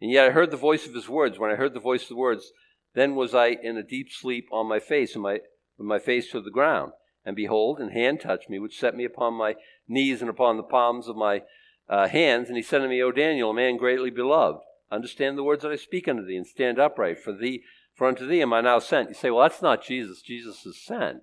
[0.00, 1.40] And yet I heard the voice of his words.
[1.40, 2.52] When I heard the voice of the words,
[2.94, 5.40] then was I in a deep sleep on my face, and my,
[5.78, 6.92] with my face to the ground.
[7.24, 9.54] And behold, an hand touched me, which set me upon my
[9.88, 11.42] knees and upon the palms of my
[11.88, 12.48] uh, hands.
[12.48, 15.72] And he said to me, O Daniel, a man greatly beloved, understand the words that
[15.72, 17.20] I speak unto thee, and stand upright.
[17.20, 17.62] For thee,
[17.94, 19.08] for unto thee am I now sent.
[19.08, 20.22] You say, well, that's not Jesus.
[20.22, 21.22] Jesus is sent.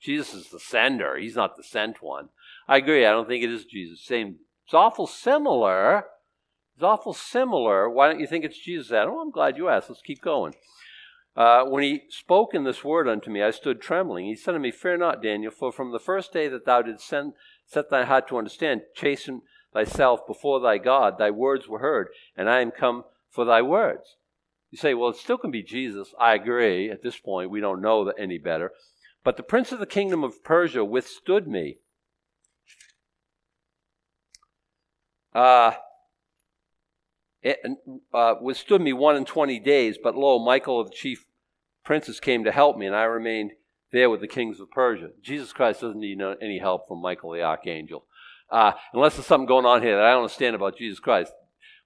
[0.00, 1.16] Jesus is the sender.
[1.16, 2.28] He's not the sent one.
[2.68, 3.06] I agree.
[3.06, 4.04] I don't think it is Jesus.
[4.04, 4.36] Same.
[4.64, 6.06] It's awful similar.
[6.74, 7.88] It's awful similar.
[7.88, 8.92] Why don't you think it's Jesus?
[8.92, 9.88] Oh, I'm glad you asked.
[9.88, 10.54] Let's keep going.
[11.36, 14.24] Uh, when he spoke in this word unto me, I stood trembling.
[14.24, 17.06] He said to me, Fear not, Daniel, for from the first day that thou didst
[17.06, 17.34] send,
[17.66, 19.42] set thy heart to understand, chasten
[19.74, 24.16] thyself before thy God, thy words were heard, and I am come for thy words.
[24.70, 26.14] You say, well, it still can be Jesus.
[26.18, 26.90] I agree.
[26.90, 28.72] At this point, we don't know any better.
[29.22, 31.78] But the prince of the kingdom of Persia withstood me.
[35.34, 35.72] Uh,
[38.12, 41.26] uh, withstood me one and twenty days, but lo, Michael the chief
[41.84, 43.52] princes came to help me, and I remained
[43.92, 45.10] there with the kings of Persia.
[45.22, 48.06] Jesus Christ doesn't need any help from Michael the archangel.
[48.50, 51.32] Uh, unless there's something going on here that I don't understand about Jesus Christ.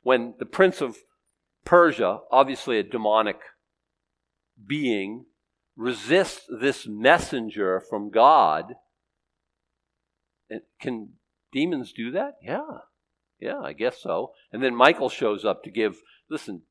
[0.03, 0.97] When the prince of
[1.65, 3.39] Persia, obviously a demonic
[4.67, 5.27] being,
[5.77, 8.75] resists this messenger from God,
[10.81, 11.11] can
[11.53, 12.35] demons do that?
[12.43, 12.79] Yeah.
[13.41, 14.33] Yeah, I guess so.
[14.53, 15.97] And then Michael shows up to give,
[16.29, 16.63] listen,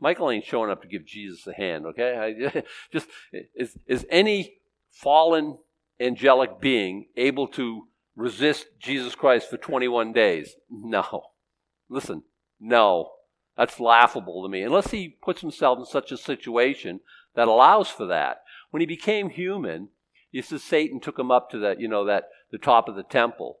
[0.00, 2.36] Michael ain't showing up to give Jesus a hand, okay?
[2.54, 3.08] I, just
[3.54, 4.54] is, is any
[4.90, 5.58] fallen
[5.98, 10.56] angelic being able to resist Jesus Christ for 21 days?
[10.70, 11.24] No.
[11.88, 12.22] Listen,
[12.58, 13.12] no.
[13.56, 14.62] That's laughable to me.
[14.62, 17.00] Unless he puts himself in such a situation
[17.34, 18.42] that allows for that.
[18.70, 19.88] When he became human,
[20.30, 23.02] you see Satan took him up to that, you know, that the top of the
[23.02, 23.59] temple.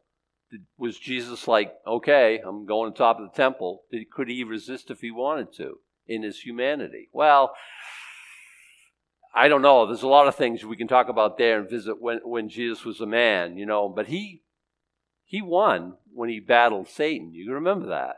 [0.78, 3.82] Was Jesus like, okay, I'm going to top of the temple?
[4.12, 7.08] Could he resist if he wanted to in his humanity?
[7.12, 7.52] Well,
[9.34, 9.86] I don't know.
[9.86, 12.84] There's a lot of things we can talk about there and visit when, when Jesus
[12.84, 14.42] was a man, you know, but he
[15.24, 17.32] he won when he battled Satan.
[17.32, 18.16] You remember that.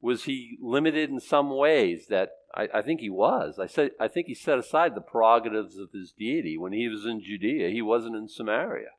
[0.00, 3.58] Was he limited in some ways that I, I, think he was.
[3.58, 7.04] I said I think he set aside the prerogatives of his deity when he was
[7.04, 7.70] in Judea.
[7.70, 8.90] He wasn't in Samaria.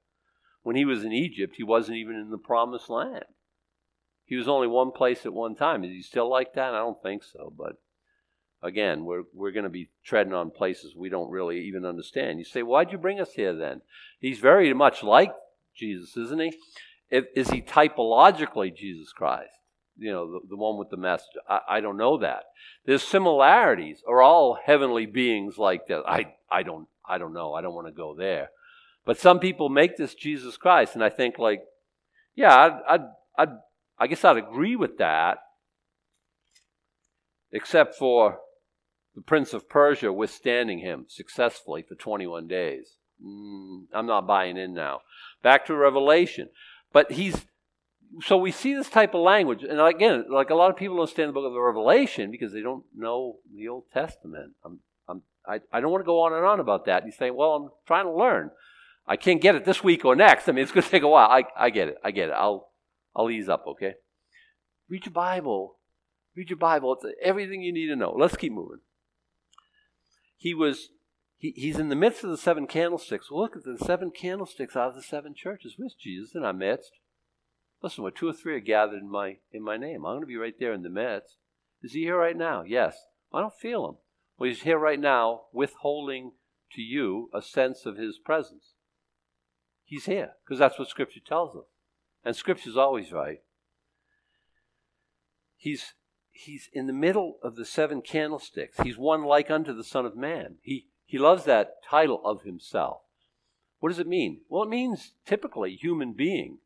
[0.65, 3.25] When he was in Egypt, he wasn't even in the promised land.
[4.25, 5.83] He was only one place at one time.
[5.83, 6.73] Is he still like that?
[6.73, 7.73] I don't think so, but
[8.63, 12.39] again, we're, we're going to be treading on places we don't really even understand.
[12.39, 13.81] You say, why'd you bring us here then?
[14.19, 15.31] He's very much like
[15.75, 16.57] Jesus, isn't he?
[17.11, 19.51] Is he typologically Jesus Christ?
[19.95, 21.27] You know, the, the one with the message.
[21.47, 22.45] I, I don't know that.
[22.87, 24.01] There's similarities.
[24.07, 26.01] Are all heavenly beings like that?
[26.07, 27.53] I, I don't I don't know.
[27.53, 28.49] I don't want to go there.
[29.05, 31.61] But some people make this Jesus Christ, and I think like,
[32.35, 33.01] yeah, I'd,
[33.37, 33.49] I'd,
[33.99, 35.37] I guess I'd agree with that,
[37.51, 38.39] except for
[39.15, 42.97] the Prince of Persia withstanding him successfully for 21 days.
[43.25, 45.01] Mm, I'm not buying in now.
[45.41, 46.49] Back to Revelation.
[46.91, 47.45] But he's
[48.21, 51.01] so we see this type of language, and again, like a lot of people don't
[51.01, 54.53] understand the book of the Revelation because they don't know the Old Testament.
[54.63, 57.05] I'm, I'm, I, I don't want to go on and on about that.
[57.05, 58.51] You say, well, I'm trying to learn.
[59.07, 60.47] I can't get it this week or next.
[60.47, 61.29] I mean, it's going to take a while.
[61.29, 61.97] I, I get it.
[62.03, 62.35] I get it.
[62.35, 62.69] I'll,
[63.15, 63.95] I'll ease up, okay?
[64.89, 65.77] Read your Bible.
[66.35, 66.93] Read your Bible.
[66.93, 68.15] It's everything you need to know.
[68.17, 68.79] Let's keep moving.
[70.37, 70.89] He was
[71.37, 73.27] he, he's in the midst of the seven candlesticks.
[73.31, 75.75] Look at the seven candlesticks out of the seven churches.
[75.77, 76.91] Where's Jesus in our midst?
[77.81, 80.27] Listen, where two or three are gathered in my in my name, I'm going to
[80.27, 81.37] be right there in the midst.
[81.81, 82.63] Is he here right now?
[82.63, 82.97] Yes.
[83.33, 83.95] I don't feel him.
[84.37, 86.31] Well, he's here right now, withholding
[86.73, 88.74] to you a sense of his presence.
[89.85, 91.67] He's here because that's what Scripture tells us,
[92.23, 93.41] and Scripture's always right.
[95.55, 95.93] He's
[96.31, 98.77] he's in the middle of the seven candlesticks.
[98.81, 100.55] He's one like unto the Son of Man.
[100.61, 103.01] He he loves that title of himself.
[103.79, 104.41] What does it mean?
[104.49, 106.57] Well, it means typically human being.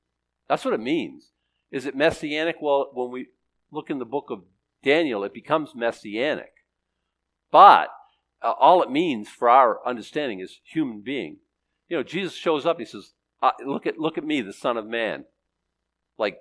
[0.47, 1.31] That's what it means.
[1.71, 2.55] Is it messianic?
[2.61, 3.27] Well, when we
[3.69, 4.43] look in the book of
[4.81, 6.53] Daniel, it becomes messianic.
[7.51, 7.89] But
[8.41, 11.37] uh, all it means for our understanding is human being.
[11.89, 12.77] You know, Jesus shows up.
[12.77, 13.13] and He says,
[13.65, 15.25] "Look at look at me, the Son of Man."
[16.17, 16.39] Like,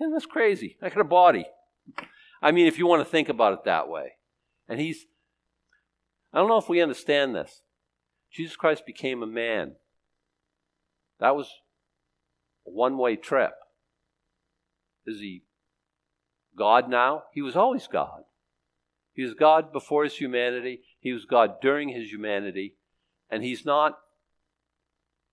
[0.00, 0.76] isn't this crazy?
[0.80, 1.46] I got a body.
[2.40, 4.12] I mean, if you want to think about it that way,
[4.68, 5.06] and he's
[6.32, 7.62] I don't know if we understand this.
[8.30, 9.76] Jesus Christ became a man.
[11.18, 11.46] That was
[12.66, 13.52] a one way trip.
[15.06, 15.44] Is he
[16.56, 17.24] God now?
[17.32, 18.24] He was always God.
[19.14, 22.74] He was God before his humanity, he was God during his humanity,
[23.30, 23.98] and he's not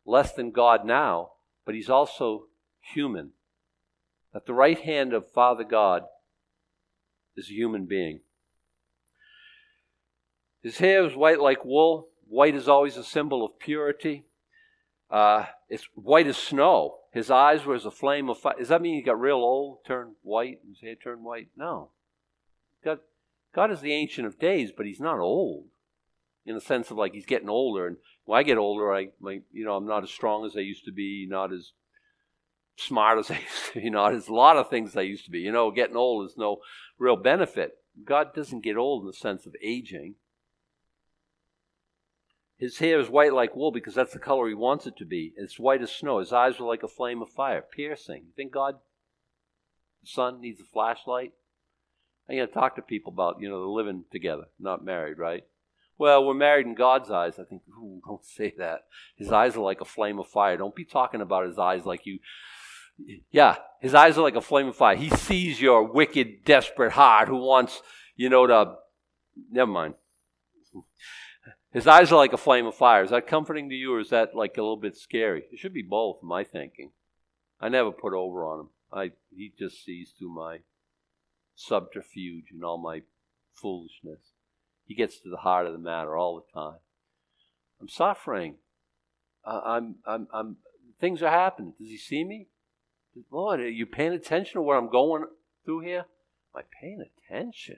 [0.06, 1.32] less than God now,
[1.66, 2.48] but he's also
[2.82, 3.32] human.
[4.36, 6.04] At the right hand of Father God
[7.36, 8.22] is a human being.
[10.62, 12.08] His hair is white like wool.
[12.28, 14.26] White is always a symbol of purity.
[15.10, 16.98] Uh, it's white as snow.
[17.12, 18.56] His eyes were as a flame of fire.
[18.58, 21.50] Does that mean he got real old, turned white, his hair turned white?
[21.56, 21.90] No.
[22.84, 23.00] God,
[23.54, 25.66] God is the Ancient of Days, but he's not old
[26.46, 27.88] in the sense of like he's getting older.
[27.88, 30.62] And when I get older, I, my, you know, I'm not as strong as I
[30.62, 31.72] used to be, not as
[32.78, 35.32] smart as I used to be, not as a lot of things I used to
[35.32, 35.40] be.
[35.40, 36.58] You know, getting old is no
[36.98, 37.78] real benefit.
[38.04, 40.16] God doesn't get old in the sense of aging.
[42.58, 45.34] His hair is white like wool because that's the color he wants it to be.
[45.36, 46.20] It's white as snow.
[46.20, 48.24] His eyes are like a flame of fire, piercing.
[48.28, 48.76] You think God,
[50.02, 51.34] the son, needs a flashlight?
[52.30, 55.44] I'm going to talk to people about, you know, they're living together, not married, right?
[55.98, 57.40] Well, we're married in God's eyes.
[57.40, 58.82] I think, ooh, don't say that.
[59.16, 60.58] His eyes are like a flame of fire.
[60.58, 62.20] Don't be talking about his eyes like you.
[63.32, 64.96] Yeah, his eyes are like a flame of fire.
[64.96, 67.82] He sees your wicked, desperate heart who wants,
[68.16, 68.76] you know, to.
[69.52, 69.96] Never mind.
[71.72, 73.04] His eyes are like a flame of fire.
[73.04, 75.46] Is that comforting to you or is that like a little bit scary?
[75.52, 76.92] It should be both, my thinking.
[77.60, 78.70] I never put over on him.
[78.92, 80.60] I he just sees through my
[81.56, 83.02] subterfuge and all my
[83.56, 84.33] foolishness.
[84.86, 86.80] He gets to the heart of the matter all the time.
[87.80, 88.56] I'm suffering.
[89.46, 90.58] I'm, I'm, I'm,
[91.00, 91.74] things are happening.
[91.80, 92.48] Does he see me?
[93.32, 95.26] Lord, are you paying attention to what I'm going
[95.66, 96.06] through here?
[96.56, 97.78] Am I paying attention?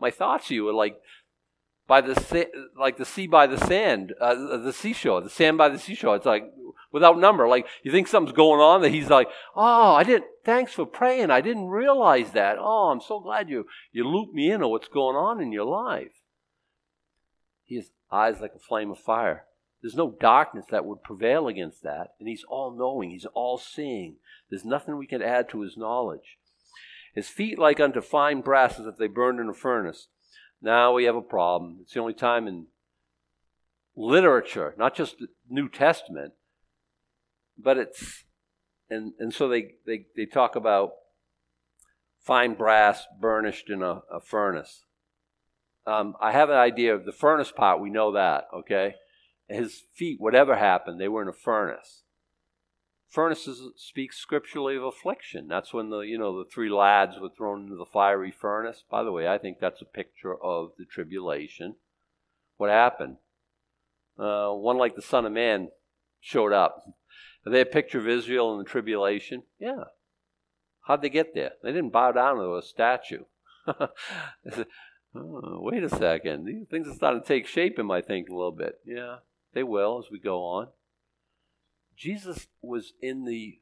[0.00, 1.00] My thoughts you are like
[1.86, 5.78] by the like the sea by the sand, uh, the seashore, the sand by the
[5.78, 6.16] seashore.
[6.16, 6.52] It's like
[6.92, 7.48] without number.
[7.48, 10.26] Like you think something's going on that he's like, oh, I didn't.
[10.46, 11.30] Thanks for praying.
[11.30, 12.56] I didn't realize that.
[12.58, 15.66] Oh, I'm so glad you you looped me in on what's going on in your
[15.66, 16.22] life.
[17.68, 19.44] Has eyes like a flame of fire.
[19.82, 23.10] There's no darkness that would prevail against that, and he's all knowing.
[23.10, 24.16] He's all seeing.
[24.48, 26.38] There's nothing we can add to his knowledge.
[27.14, 30.08] His feet like unto fine brass as if they burned in a furnace
[30.62, 31.78] now we have a problem.
[31.82, 32.66] It's the only time in
[33.94, 36.34] literature, not just the New Testament,
[37.58, 38.24] but it's,
[38.88, 40.92] and, and so they, they, they talk about
[42.20, 44.84] fine brass burnished in a, a furnace.
[45.86, 48.94] Um, I have an idea of the furnace part, we know that, okay?
[49.48, 52.02] His feet, whatever happened, they were in a furnace.
[53.08, 55.46] Furnaces speak scripturally of affliction.
[55.46, 58.82] That's when the you know the three lads were thrown into the fiery furnace.
[58.90, 61.76] By the way, I think that's a picture of the tribulation.
[62.56, 63.18] What happened?
[64.18, 65.68] Uh, one like the Son of Man
[66.20, 66.82] showed up.
[67.46, 69.44] Are they a picture of Israel in the tribulation?
[69.60, 69.84] Yeah.
[70.86, 71.52] How'd they get there?
[71.62, 73.24] They didn't bow down to a statue.
[73.66, 73.88] oh,
[75.14, 76.44] wait a second.
[76.44, 78.80] These things are starting to take shape in my thinking a little bit.
[78.84, 79.18] Yeah,
[79.54, 80.68] they will as we go on.
[81.96, 83.60] Jesus was in the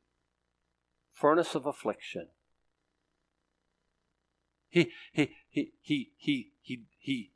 [1.13, 2.29] furnace of affliction.
[4.69, 7.31] He, he, he, he, he, he, he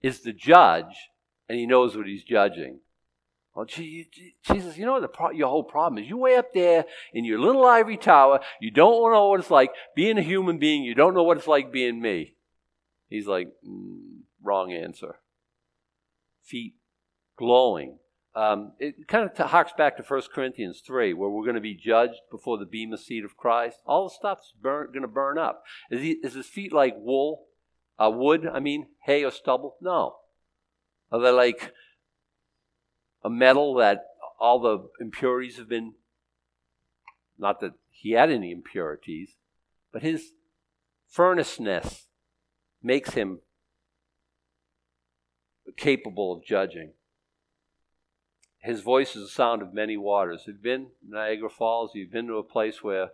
[0.00, 1.10] is the judge
[1.48, 2.80] and he knows what he's judging.
[3.58, 6.08] Well, Jesus, you know what the pro- your whole problem is?
[6.08, 8.38] You're way up there in your little ivory tower.
[8.60, 10.84] You don't know what it's like being a human being.
[10.84, 12.34] You don't know what it's like being me.
[13.08, 15.16] He's like, mm, wrong answer.
[16.44, 16.74] Feet
[17.36, 17.98] glowing
[18.38, 21.60] um, it kind of t- harks back to 1 Corinthians 3, where we're going to
[21.60, 23.78] be judged before the bema seat of Christ.
[23.84, 25.64] All the stuff's going to burn up.
[25.90, 27.46] Is, he, is his feet like wool,
[27.98, 29.74] uh, wood, I mean, hay or stubble?
[29.80, 30.18] No.
[31.10, 31.72] Are they like
[33.28, 34.06] a metal that
[34.40, 35.92] all the impurities have been,
[37.38, 39.36] not that he had any impurities,
[39.92, 40.32] but his
[41.06, 42.06] furnaceness
[42.82, 43.40] makes him
[45.76, 46.92] capable of judging.
[48.60, 50.44] His voice is the sound of many waters.
[50.46, 51.90] You've you been Niagara Falls?
[51.94, 53.10] You've been to a place where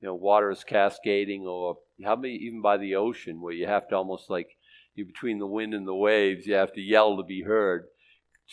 [0.00, 3.88] you know water is cascading, or how many even by the ocean where you have
[3.88, 4.58] to almost like
[4.94, 7.86] you're between the wind and the waves, you have to yell to be heard.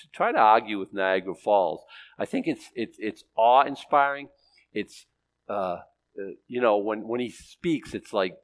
[0.01, 1.81] To try to argue with Niagara Falls,
[2.19, 4.29] I think it's it's it's awe inspiring.
[4.73, 5.05] It's
[5.49, 5.79] uh, uh,
[6.47, 8.37] you know when when he speaks, it's like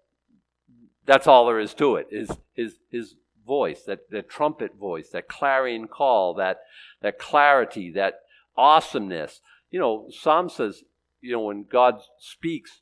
[1.05, 2.07] that's all there is to it.
[2.09, 6.59] Is his his voice, that, that trumpet voice, that clarion call, that,
[7.01, 8.21] that clarity, that
[8.55, 9.41] awesomeness.
[9.69, 10.83] You know, Psalm says,
[11.21, 12.81] you know, when God speaks,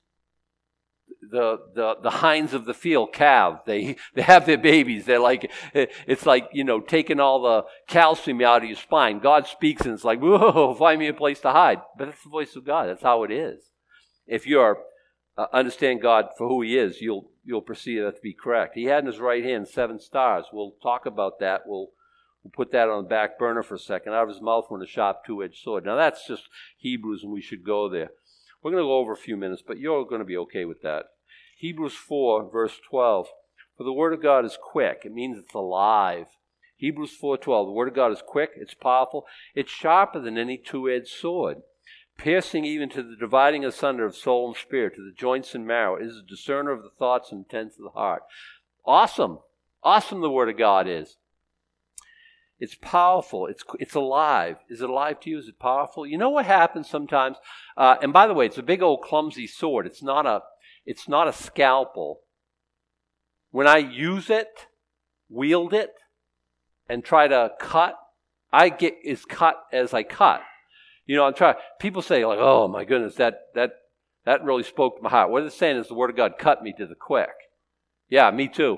[1.21, 3.59] the, the, the hinds of the field calve.
[3.65, 5.05] They, they have their babies.
[5.05, 9.19] They're like, it's like, you know, taking all the calcium out of your spine.
[9.19, 11.81] God speaks and it's like, whoa, find me a place to hide.
[11.97, 12.87] But that's the voice of God.
[12.87, 13.61] That's how it is.
[14.27, 14.79] If you're,
[15.37, 18.75] uh, understand God for who he is, you'll, you'll perceive that to be correct.
[18.75, 20.45] He had in his right hand seven stars.
[20.51, 21.61] We'll talk about that.
[21.65, 21.89] We'll,
[22.43, 24.13] we'll put that on the back burner for a second.
[24.13, 25.85] Out of his mouth went a sharp two-edged sword.
[25.85, 28.11] Now that's just Hebrews and we should go there.
[28.61, 30.81] We're going to go over a few minutes, but you're going to be okay with
[30.81, 31.05] that.
[31.57, 33.27] Hebrews 4, verse 12.
[33.77, 35.03] For the word of God is quick.
[35.05, 36.27] It means it's alive.
[36.79, 37.67] Hebrews 4:12.
[37.67, 41.61] The word of God is quick, it's powerful, it's sharper than any two-edged sword,
[42.17, 45.97] piercing even to the dividing asunder of soul and spirit, to the joints and marrow.
[45.97, 48.23] It is a discerner of the thoughts and intents of the heart.
[48.85, 49.39] Awesome.
[49.83, 51.17] Awesome the word of God is.
[52.59, 53.47] It's powerful.
[53.47, 54.57] It's, it's alive.
[54.69, 55.39] Is it alive to you?
[55.39, 56.05] Is it powerful?
[56.05, 57.37] You know what happens sometimes?
[57.77, 59.85] Uh, and by the way, it's a big old clumsy sword.
[59.85, 60.41] It's not a,
[60.85, 62.21] it's not a scalpel.
[63.51, 64.67] When I use it,
[65.29, 65.93] wield it,
[66.89, 67.95] and try to cut,
[68.51, 70.41] I get as cut as I cut.
[71.05, 71.55] You know, I'm trying.
[71.79, 73.71] People say like, "Oh my goodness, that that
[74.25, 76.61] that really spoke to my heart." What they're saying is the Word of God cut
[76.61, 77.29] me to the quick.
[78.09, 78.77] Yeah, me too.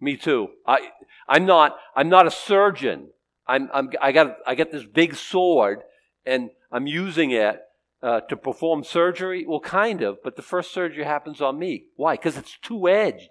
[0.00, 0.48] Me too.
[0.66, 0.90] I
[1.28, 3.08] I'm not I'm not a surgeon.
[3.46, 5.80] I'm, I'm I got I got this big sword
[6.24, 7.60] and I'm using it
[8.02, 9.44] uh, to perform surgery.
[9.46, 11.86] Well, kind of, but the first surgery happens on me.
[11.96, 12.14] Why?
[12.14, 13.30] Because it's two edged.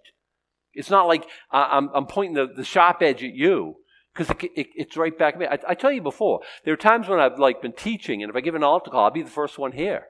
[0.73, 3.77] It's not like I'm, I'm pointing the, the sharp edge at you
[4.13, 5.45] because it, it, it's right back at me.
[5.47, 8.35] I, I tell you before, there are times when I've like been teaching, and if
[8.35, 10.07] I give an altar call, I'll be the first one here.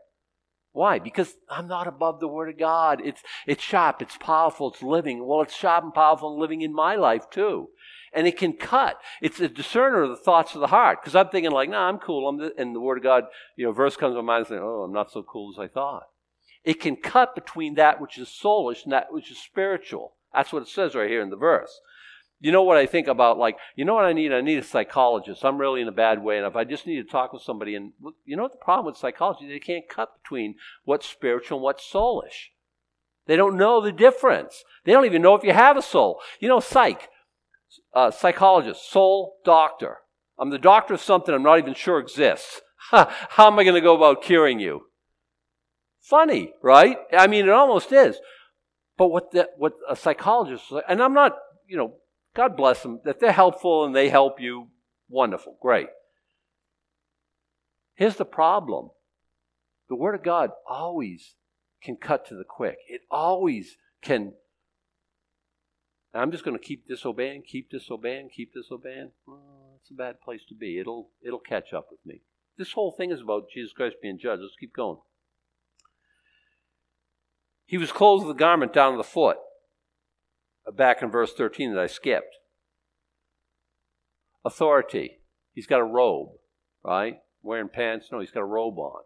[0.77, 0.99] Why?
[0.99, 3.01] Because I'm not above the Word of God.
[3.03, 5.25] It's, it's sharp, it's powerful, it's living.
[5.25, 7.69] Well, it's sharp and powerful and living in my life too.
[8.13, 9.01] And it can cut.
[9.19, 11.01] It's a discerner of the thoughts of the heart.
[11.01, 12.29] Because I'm thinking like, nah, I'm cool.
[12.29, 13.23] I'm and the Word of God,
[13.55, 15.59] you know, verse comes to my mind and saying, oh, I'm not so cool as
[15.59, 16.03] I thought.
[16.63, 20.13] It can cut between that which is soulish and that which is spiritual.
[20.31, 21.71] That's what it says right here in the verse.
[22.39, 23.39] You know what I think about?
[23.39, 24.31] Like, you know what I need?
[24.31, 25.43] I need a psychologist.
[25.43, 27.73] I'm really in a bad way, and if I just need to talk with somebody,
[27.75, 27.93] and
[28.25, 29.47] you know what the problem with psychology?
[29.47, 32.49] They can't cut between what's spiritual and what's soulish.
[33.25, 34.63] They don't know the difference.
[34.85, 36.21] They don't even know if you have a soul.
[36.39, 37.09] You know, psych,
[37.93, 39.97] uh, psychologist, soul doctor.
[40.39, 42.61] I'm the doctor of something I'm not even sure exists.
[42.91, 44.83] How am I going to go about curing you?
[45.99, 46.97] Funny, right?
[47.11, 48.17] I mean, it almost is.
[48.97, 51.35] But what the, what a psychologist, and I'm not,
[51.67, 51.95] you know,
[52.37, 53.01] God bless them.
[53.03, 54.67] If they're helpful and they help you,
[55.09, 55.87] wonderful, great.
[57.95, 58.91] Here's the problem
[59.89, 61.33] the Word of God always
[61.81, 64.33] can cut to the quick, it always can.
[66.13, 69.11] I'm just going to keep disobeying, keep disobeying, keep disobeying.
[69.27, 70.79] Well, that's a bad place to be.
[70.79, 72.21] It'll it'll catch up with me.
[72.55, 74.43] This whole thing is about Jesus Christ being judged.
[74.43, 74.97] Let's keep going.
[77.65, 79.37] He was clothed with a garment down to the foot
[80.75, 82.35] back in verse 13 that I skipped.
[84.45, 85.19] Authority.
[85.53, 86.29] He's got a robe,
[86.83, 87.17] right?
[87.41, 88.09] Wearing pants.
[88.11, 89.01] No, he's got a robe on.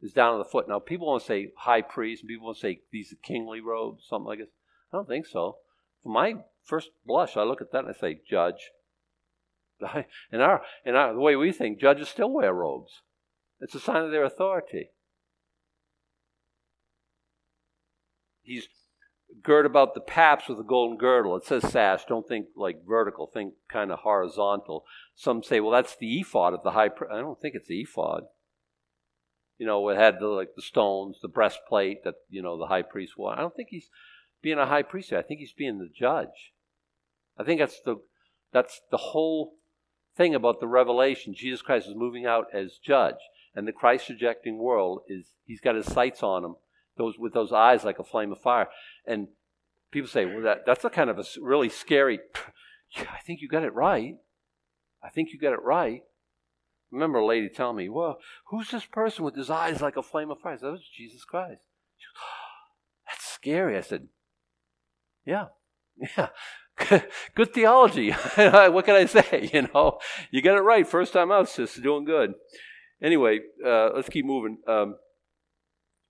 [0.00, 0.68] It's down to the foot.
[0.68, 4.04] Now, people want to say high priest, and people want to say these kingly robes,
[4.08, 4.48] something like this.
[4.92, 5.58] I don't think so.
[6.02, 6.34] For my
[6.64, 8.70] first blush, I look at that and I say, judge.
[10.32, 13.00] In our, in our, the way we think, judges still wear robes.
[13.60, 14.90] It's a sign of their authority.
[18.42, 18.68] He's
[19.42, 21.36] gird about the paps with a golden girdle.
[21.36, 22.04] It says sash.
[22.06, 23.30] Don't think like vertical.
[23.32, 24.84] Think kind of horizontal.
[25.14, 26.88] Some say, well, that's the ephod of the high.
[26.88, 27.12] priest.
[27.12, 28.24] I don't think it's the ephod.
[29.58, 32.82] You know, it had the, like the stones, the breastplate that you know the high
[32.82, 33.32] priest wore.
[33.32, 33.90] I don't think he's
[34.42, 35.12] being a high priest.
[35.12, 36.52] I think he's being the judge.
[37.38, 37.96] I think that's the
[38.52, 39.54] that's the whole
[40.16, 41.34] thing about the revelation.
[41.34, 43.16] Jesus Christ is moving out as judge,
[43.54, 46.56] and the Christ rejecting world is he's got his sights on him
[47.02, 48.68] those with those eyes like a flame of fire.
[49.06, 49.28] And
[49.90, 52.20] people say, well, that, that's a kind of a really scary.
[52.94, 54.16] Yeah, I think you got it right.
[55.02, 56.02] I think you got it right.
[56.90, 58.18] Remember a lady telling me, well,
[58.50, 60.52] who's this person with his eyes like a flame of fire?
[60.52, 61.62] I said, that was Jesus Christ.
[61.96, 63.78] She goes, oh, that's scary.
[63.78, 64.08] I said,
[65.24, 65.46] yeah,
[66.18, 66.28] yeah.
[67.34, 68.10] good theology.
[68.34, 69.48] what can I say?
[69.50, 69.98] You know,
[70.30, 70.86] you got it right.
[70.86, 71.76] First time out, sis.
[71.76, 72.34] Doing good.
[73.02, 74.58] Anyway, uh, let's keep moving.
[74.68, 74.96] Um,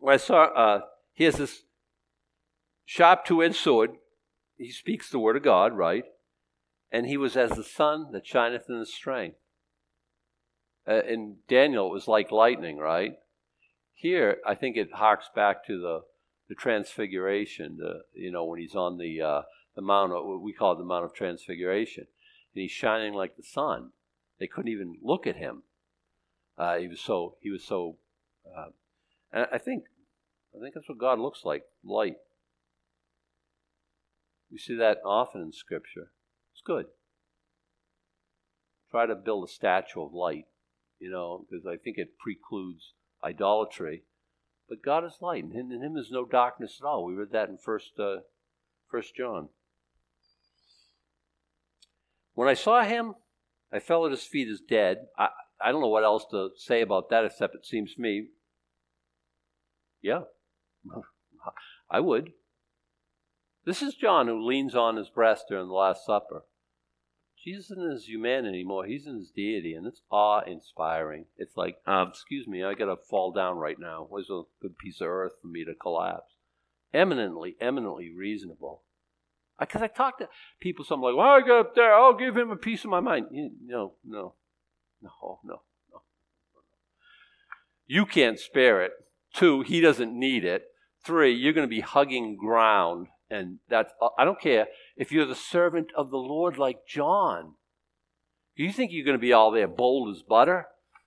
[0.03, 0.80] when I saw, uh,
[1.14, 1.62] he has this
[2.84, 3.92] sharp two edged sword.
[4.59, 6.03] He speaks the word of God, right?
[6.90, 9.36] And he was as the sun that shineth in the strength.
[10.88, 13.12] Uh, in Daniel, it was like lightning, right?
[13.94, 16.00] Here, I think it harks back to the,
[16.48, 19.42] the transfiguration, the, you know, when he's on the, uh,
[19.76, 22.09] the mount, what we call the Mount of Transfiguration.
[22.55, 23.90] And he's shining like the sun.
[24.40, 25.62] They couldn't even look at him.
[26.59, 27.98] Uh, he was so, he was so,
[28.44, 28.70] uh,
[29.33, 29.85] I think
[30.55, 32.16] I think that's what God looks like light.
[34.51, 36.11] We see that often in Scripture.
[36.53, 36.87] It's good.
[38.91, 40.45] Try to build a statue of light,
[40.99, 42.93] you know, because I think it precludes
[43.24, 44.03] idolatry.
[44.68, 47.07] But God is light, and in Him is no darkness at all.
[47.07, 48.18] We read that in First, uh,
[48.91, 49.49] First John.
[52.35, 53.14] When I saw Him,
[53.72, 55.07] I fell at His feet as dead.
[55.18, 55.28] I,
[55.64, 58.26] I don't know what else to say about that, except it seems to me,
[60.03, 60.22] yeah,
[61.90, 62.32] I would.
[63.64, 66.42] This is John who leans on his breast during the Last Supper.
[67.42, 68.86] Jesus isn't his humanity anymore.
[68.86, 71.26] He's in his deity, and it's awe inspiring.
[71.36, 74.07] It's like, uh, excuse me, I got to fall down right now.
[74.09, 76.34] Where's a good piece of earth for me to collapse?
[76.94, 78.82] Eminently, eminently reasonable.
[79.59, 80.28] Because I, I talk to
[80.61, 82.90] people, so I'm like, well, I get up there, I'll give him a piece of
[82.90, 83.26] my mind.
[83.32, 84.34] You, no, no,
[85.00, 85.11] no,
[85.44, 86.03] no, no.
[87.86, 88.92] You can't spare it.
[89.33, 90.64] Two, he doesn't need it.
[91.05, 95.24] Three, you're going to be hugging ground and that's, uh, I don't care if you're
[95.24, 97.55] the servant of the Lord like John.
[98.57, 100.66] Do you think you're going to be all there bold as butter?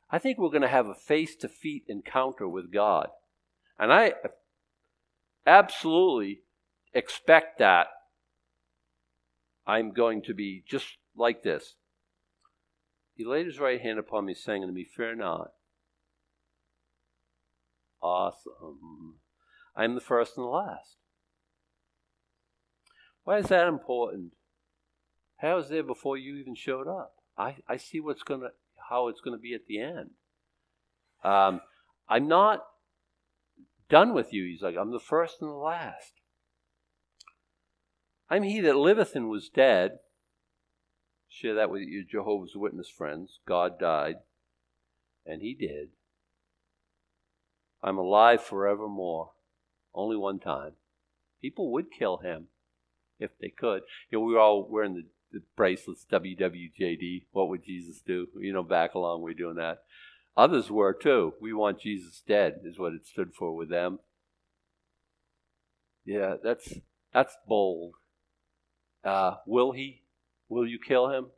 [0.09, 3.09] I think we're going to have a face to face encounter with God.
[3.77, 4.13] And I
[5.45, 6.39] absolutely
[6.93, 7.87] expect that
[9.67, 11.75] I'm going to be just like this.
[13.15, 15.51] He laid his right hand upon me, saying unto me, Fear not.
[18.05, 19.15] Awesome.
[19.75, 20.97] I am the first and the last.
[23.23, 24.33] Why is that important?
[25.37, 27.15] How was there before you even showed up?
[27.35, 28.49] I, I see what's gonna
[28.89, 30.11] how it's gonna be at the end.
[31.23, 31.61] Um,
[32.07, 32.63] I'm not
[33.89, 34.45] done with you.
[34.45, 36.13] He's like, I'm the first and the last.
[38.29, 39.97] I'm he that liveth and was dead.
[41.27, 43.39] Share that with your Jehovah's Witness friends.
[43.47, 44.17] God died,
[45.25, 45.89] and he did.
[47.85, 49.29] I'm alive forevermore.
[49.93, 50.71] Only one time.
[51.39, 52.47] People would kill him
[53.19, 53.83] if they could.
[54.09, 57.25] You know, we were all wearing the, the bracelets, WWJD.
[57.31, 58.27] What would Jesus do?
[58.39, 59.83] You know, back along, we're doing that.
[60.35, 61.35] Others were too.
[61.39, 63.99] We want Jesus dead, is what it stood for with them.
[66.03, 66.73] Yeah, that's
[67.13, 67.93] that's bold.
[69.03, 70.01] Uh, will he?
[70.49, 71.27] Will you kill him?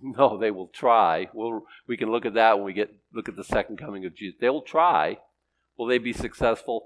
[0.00, 1.28] No, they will try.
[1.34, 4.14] We'll, we can look at that when we get look at the second coming of
[4.14, 4.38] Jesus.
[4.40, 5.18] They will try.
[5.80, 6.84] Will they be successful?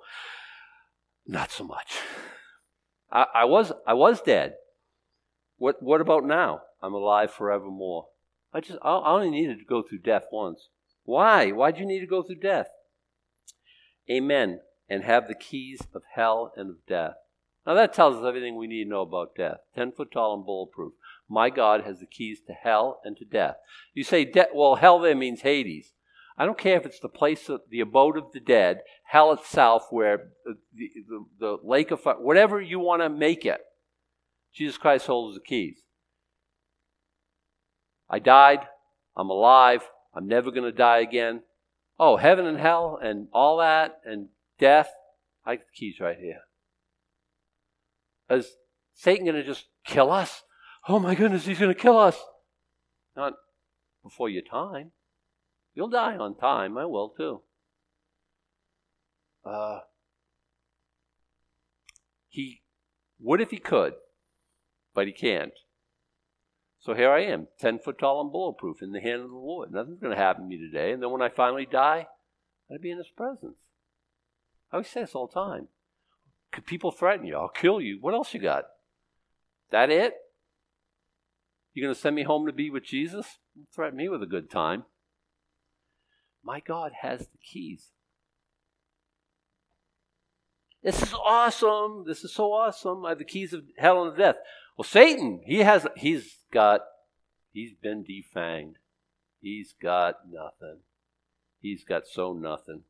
[1.27, 1.99] Not so much.
[3.11, 4.55] I, I was I was dead.
[5.57, 6.61] What what about now?
[6.81, 8.07] I'm alive forevermore.
[8.53, 10.69] I just I only needed to go through death once.
[11.03, 11.51] Why?
[11.51, 12.69] Why'd you need to go through death?
[14.09, 14.61] Amen.
[14.89, 17.15] And have the keys of hell and of death.
[17.67, 19.59] Now that tells us everything we need to know about death.
[19.75, 20.93] Ten foot tall and bulletproof.
[21.29, 23.57] My God has the keys to hell and to death.
[23.93, 25.95] You say, de- well, hell there means Hades.
[26.37, 29.87] I don't care if it's the place of the abode of the dead, hell itself,
[29.91, 33.61] where the, the, the lake of fire, whatever you want to make it.
[34.53, 35.79] Jesus Christ holds the keys.
[38.09, 38.61] I died.
[39.17, 39.83] I'm alive.
[40.15, 41.43] I'm never going to die again.
[41.99, 44.29] Oh, heaven and hell and all that and
[44.59, 44.89] death.
[45.47, 46.41] I got the keys right here.
[48.31, 48.57] Is
[48.95, 50.43] Satan going to just kill us?
[50.89, 52.19] Oh my goodness, he's going to kill us.
[53.17, 53.35] Not
[54.03, 54.93] before your time.
[55.75, 56.79] You'll die on time.
[56.79, 57.43] I will too.
[59.45, 59.81] Uh,
[62.29, 62.63] he
[63.21, 63.95] would if he could,
[64.95, 65.53] but he can't.
[66.81, 69.73] So here I am, 10 foot tall and bulletproof in the hand of the Lord.
[69.73, 70.93] Nothing's going to happen to me today.
[70.93, 72.07] And then when I finally die,
[72.71, 73.57] I'll be in his presence.
[74.71, 75.69] I always say this all the time.
[76.53, 77.37] Could people threaten you?
[77.37, 77.99] I'll kill you.
[78.01, 78.65] What else you got?
[79.71, 80.15] That it?
[81.73, 83.39] You're going to send me home to be with Jesus?
[83.73, 84.85] threaten me with a good time.
[86.45, 87.89] My God has the keys.
[90.83, 92.05] This is awesome.
[92.07, 93.07] This is so awesome.
[93.07, 94.37] I have the keys of hell and death.
[94.77, 96.83] Well, Satan, he has he's got
[97.53, 98.75] he's been defanged.
[99.41, 100.81] He's got nothing.
[101.61, 102.83] He's got so nothing.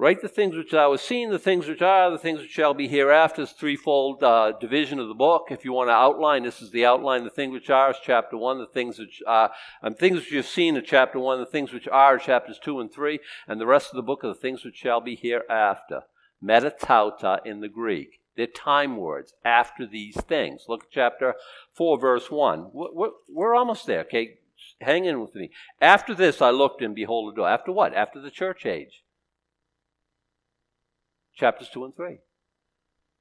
[0.00, 2.72] Write the things which thou hast seen, the things which are, the things which shall
[2.72, 3.42] be hereafter.
[3.42, 5.48] Is threefold uh, division of the book.
[5.50, 7.22] If you want to outline, this is the outline.
[7.24, 8.58] The things which are is chapter one.
[8.58, 11.38] The things which are, and things which you've seen in chapter one.
[11.38, 14.28] The things which are chapters two and three, and the rest of the book are
[14.28, 16.04] the things which shall be hereafter.
[16.42, 18.22] Metatauta in the Greek.
[18.38, 20.64] They're time words after these things.
[20.66, 21.34] Look at chapter
[21.74, 22.70] four, verse one.
[22.72, 24.00] We're, we're almost there.
[24.04, 24.38] Okay,
[24.80, 25.50] hang in with me.
[25.78, 27.50] After this, I looked and behold a door.
[27.50, 27.92] After what?
[27.92, 29.02] After the church age
[31.40, 32.18] chapters 2 and 3.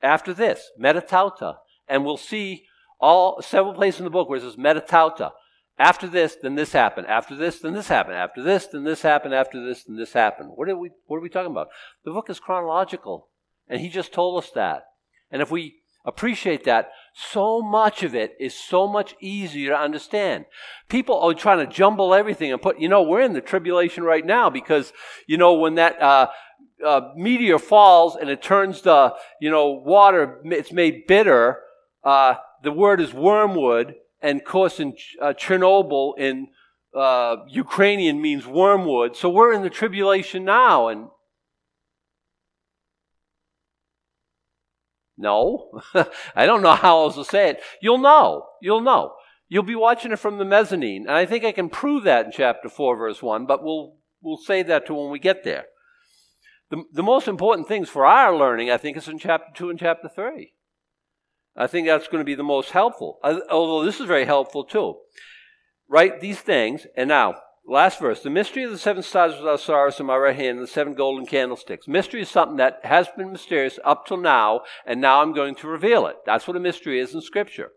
[0.04, 1.56] After this, metatauta.
[1.88, 2.66] And we'll see
[3.00, 5.32] all several places in the book where it says metatauta.
[5.80, 7.08] After this, then this happened.
[7.08, 8.18] After this, then this happened.
[8.18, 9.34] After this, then this happened.
[9.34, 10.50] After this, then this happened.
[10.54, 11.70] What are we, what are we talking about?
[12.04, 13.30] The book is chronological.
[13.68, 14.84] And he just told us that.
[15.32, 20.46] And if we appreciate that, so much of it is so much easier to understand.
[20.90, 24.26] People are trying to jumble everything and put, you know, we're in the tribulation right
[24.26, 24.92] now because,
[25.28, 26.28] you know, when that, uh,
[26.86, 31.60] uh, meteor falls and it turns the, you know, water, it's made bitter.
[32.04, 33.96] Uh, the word is wormwood.
[34.22, 36.48] And of course, in uh, Chernobyl, in
[36.96, 39.16] uh, Ukrainian means wormwood.
[39.16, 40.88] So we're in the tribulation now.
[40.88, 41.08] And
[45.18, 45.82] no,
[46.36, 47.62] I don't know how else to say it.
[47.82, 48.48] You'll know.
[48.62, 49.14] You'll know.
[49.48, 51.08] You'll be watching it from the mezzanine.
[51.08, 54.38] And I think I can prove that in chapter 4, verse 1, but we'll, we'll
[54.38, 55.66] say that to when we get there.
[56.70, 59.80] The, the most important things for our learning, I think, is in chapter 2 and
[59.80, 60.54] chapter 3.
[61.56, 64.96] I think that's going to be the most helpful, although this is very helpful too.
[65.90, 68.22] Write these things, and now, last verse.
[68.22, 70.72] The mystery of the seven stars which thou sawest in my right hand and the
[70.72, 71.88] seven golden candlesticks.
[71.88, 75.68] Mystery is something that has been mysterious up till now, and now I'm going to
[75.68, 76.18] reveal it.
[76.26, 77.72] That's what a mystery is in Scripture.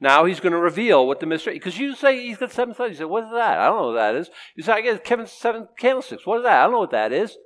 [0.00, 2.92] Now he's going to reveal what the mystery, because you say he's got seven stars.
[2.92, 3.58] You say, what is that?
[3.58, 4.30] I don't know what that is.
[4.56, 6.26] You say, I get Kevin's seven candlesticks.
[6.26, 6.60] What is that?
[6.60, 7.36] I don't know what that is.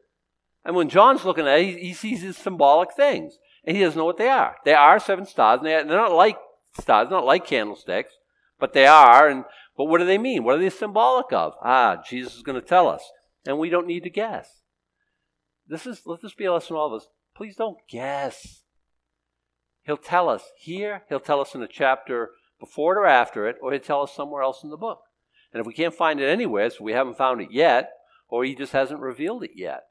[0.65, 3.99] And when John's looking at it, he, he sees these symbolic things, and he doesn't
[3.99, 4.57] know what they are.
[4.65, 6.39] They are seven stars, and they are, they're not like
[6.81, 8.13] stars, not like candlesticks,
[8.59, 9.29] but they are.
[9.29, 9.45] And
[9.77, 10.45] but what do they mean?
[10.45, 11.55] What are they symbolic of?
[11.63, 13.03] Ah, Jesus is going to tell us,
[13.47, 14.63] and we don't need to guess.
[15.67, 17.09] This is let this be a lesson to all of us.
[17.37, 18.63] Please don't guess.
[19.83, 21.03] He'll tell us here.
[21.09, 24.15] He'll tell us in a chapter before it or after it, or he'll tell us
[24.15, 25.01] somewhere else in the book.
[25.53, 27.91] And if we can't find it anywhere, so we haven't found it yet,
[28.29, 29.83] or he just hasn't revealed it yet.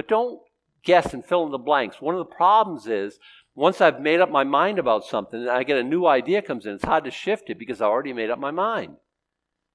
[0.00, 0.40] But don't
[0.82, 2.00] guess and fill in the blanks.
[2.00, 3.18] One of the problems is
[3.54, 6.64] once I've made up my mind about something and I get a new idea comes
[6.64, 8.96] in, it's hard to shift it because I already made up my mind.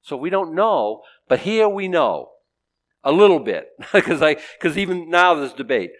[0.01, 2.31] So we don't know, but here we know
[3.03, 5.91] a little bit because I because even now there's debate.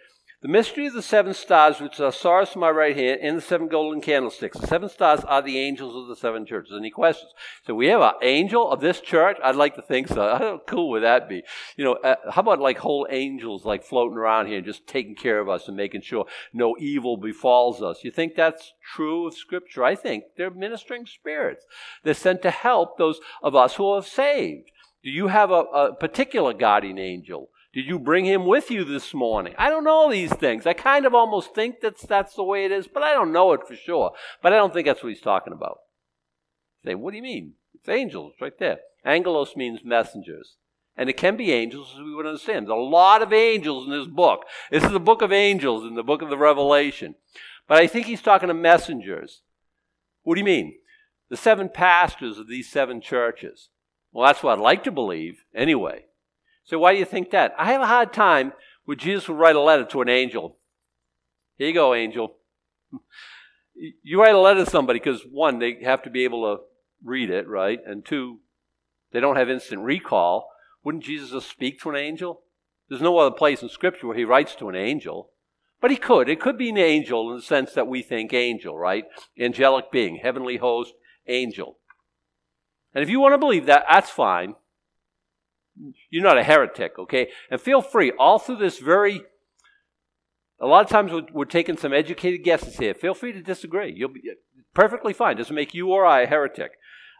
[0.42, 3.40] The mystery of the seven stars, which are stars to my right hand, and the
[3.40, 4.58] seven golden candlesticks.
[4.58, 6.74] The seven stars are the angels of the seven churches.
[6.76, 7.32] Any questions?
[7.66, 9.38] So we have an angel of this church.
[9.42, 10.14] I'd like to think so.
[10.38, 11.42] How cool would that be?
[11.78, 15.14] You know, uh, how about like whole angels like floating around here, and just taking
[15.14, 18.04] care of us and making sure no evil befalls us?
[18.04, 19.84] You think that's true of Scripture?
[19.84, 21.64] I think they're ministering spirits.
[22.04, 24.70] They're sent to help those of us who are saved.
[25.02, 27.48] Do you have a, a particular guardian angel?
[27.76, 29.54] Did you bring him with you this morning?
[29.58, 30.66] I don't know these things.
[30.66, 33.52] I kind of almost think that's that's the way it is, but I don't know
[33.52, 34.12] it for sure.
[34.42, 35.80] But I don't think that's what he's talking about.
[36.86, 37.52] Say, what do you mean?
[37.74, 38.78] It's angels right there.
[39.04, 40.56] Angelos means messengers.
[40.96, 42.66] And it can be angels, as we would understand.
[42.66, 44.46] There's a lot of angels in this book.
[44.70, 47.16] This is the book of angels in the book of the Revelation.
[47.68, 49.42] But I think he's talking to messengers.
[50.22, 50.76] What do you mean?
[51.28, 53.68] The seven pastors of these seven churches.
[54.12, 56.06] Well, that's what I'd like to believe, anyway.
[56.66, 57.54] So why do you think that?
[57.58, 58.52] I have a hard time
[58.86, 60.58] with Jesus would write a letter to an angel.
[61.56, 62.36] Here you go, angel.
[64.02, 66.62] you write a letter to somebody because one, they have to be able to
[67.04, 67.78] read it, right?
[67.86, 68.40] And two,
[69.12, 70.50] they don't have instant recall.
[70.84, 72.42] Wouldn't Jesus just speak to an angel?
[72.88, 75.30] There's no other place in Scripture where he writes to an angel.
[75.80, 76.28] But he could.
[76.28, 79.04] It could be an angel in the sense that we think angel, right?
[79.38, 80.94] Angelic being, heavenly host,
[81.26, 81.78] angel.
[82.94, 84.54] And if you want to believe that, that's fine.
[86.10, 87.28] You're not a heretic, okay?
[87.50, 89.22] And feel free, all through this very,
[90.60, 92.94] a lot of times we're, we're taking some educated guesses here.
[92.94, 93.92] Feel free to disagree.
[93.94, 94.22] You'll be
[94.74, 95.36] perfectly fine.
[95.36, 96.72] Doesn't make you or I a heretic.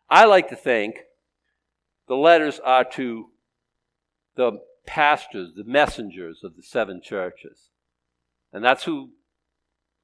[0.08, 0.96] I like to think
[2.08, 3.26] the letters are to
[4.36, 7.70] the pastors, the messengers of the seven churches.
[8.52, 9.10] And that's who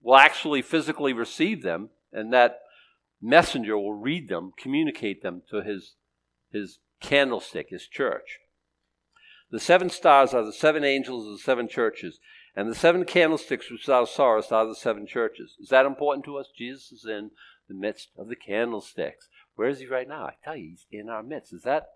[0.03, 2.59] will actually physically receive them, and that
[3.20, 5.94] messenger will read them, communicate them to his,
[6.50, 8.38] his candlestick, his church.
[9.53, 12.18] The seven stars are the seven angels of the seven churches,
[12.57, 15.57] and the seven candlesticks which thou sawest are the seven churches.
[15.61, 16.48] Is that important to us?
[16.57, 17.30] Jesus is in
[17.68, 19.28] the midst of the candlesticks.
[19.55, 20.24] Where is he right now?
[20.24, 21.53] I tell you, he's in our midst.
[21.53, 21.88] Is that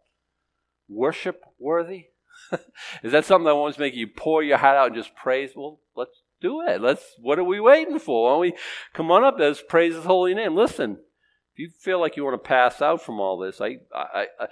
[0.86, 2.09] worship worthy?
[3.02, 5.52] is that something that wants to make you pour your heart out and just praise?
[5.57, 6.82] Well, let's do it.
[6.82, 7.14] Let's.
[7.18, 8.24] What are we waiting for?
[8.24, 8.52] Why don't we
[8.92, 9.36] come on up?
[9.38, 10.54] Let's praise His holy name.
[10.54, 10.98] Listen,
[11.54, 14.46] if you feel like you want to pass out from all this, I, I, I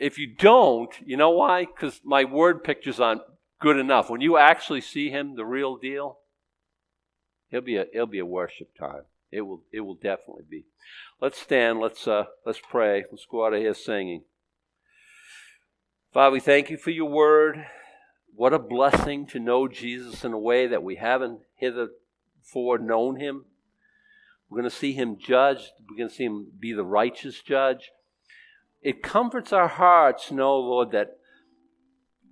[0.00, 1.66] if you don't, you know why?
[1.66, 3.22] Because my word pictures aren't
[3.60, 4.08] good enough.
[4.08, 6.18] When you actually see him, the real deal,
[7.50, 9.02] it'll be a it'll be a worship time.
[9.30, 10.64] It will it will definitely be.
[11.20, 11.80] Let's stand.
[11.80, 13.04] Let's uh, let's pray.
[13.10, 14.24] Let's go out of here singing.
[16.12, 17.66] Father, we thank you for your word.
[18.34, 21.92] What a blessing to know Jesus in a way that we haven't hitherto
[22.54, 23.44] known him.
[24.48, 25.70] We're going to see him judged.
[25.88, 27.90] We're going to see him be the righteous judge.
[28.82, 31.18] It comforts our hearts to know, Lord, that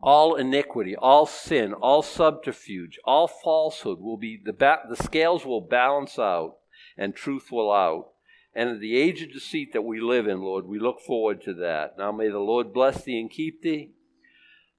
[0.03, 5.61] all iniquity, all sin, all subterfuge, all falsehood will be, the, ba- the scales will
[5.61, 6.57] balance out
[6.97, 8.11] and truth will out.
[8.55, 11.55] And in the age of deceit that we live in, Lord, we look forward to
[11.55, 11.99] that.
[11.99, 13.93] Now may the Lord bless thee and keep thee.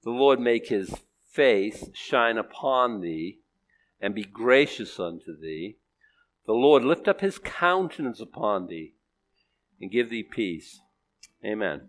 [0.02, 0.94] The Lord make his
[1.30, 3.40] face shine upon thee
[4.00, 5.76] and be gracious unto thee.
[6.46, 8.94] The Lord lift up his countenance upon thee
[9.80, 10.80] and give thee peace.
[11.44, 11.88] Amen.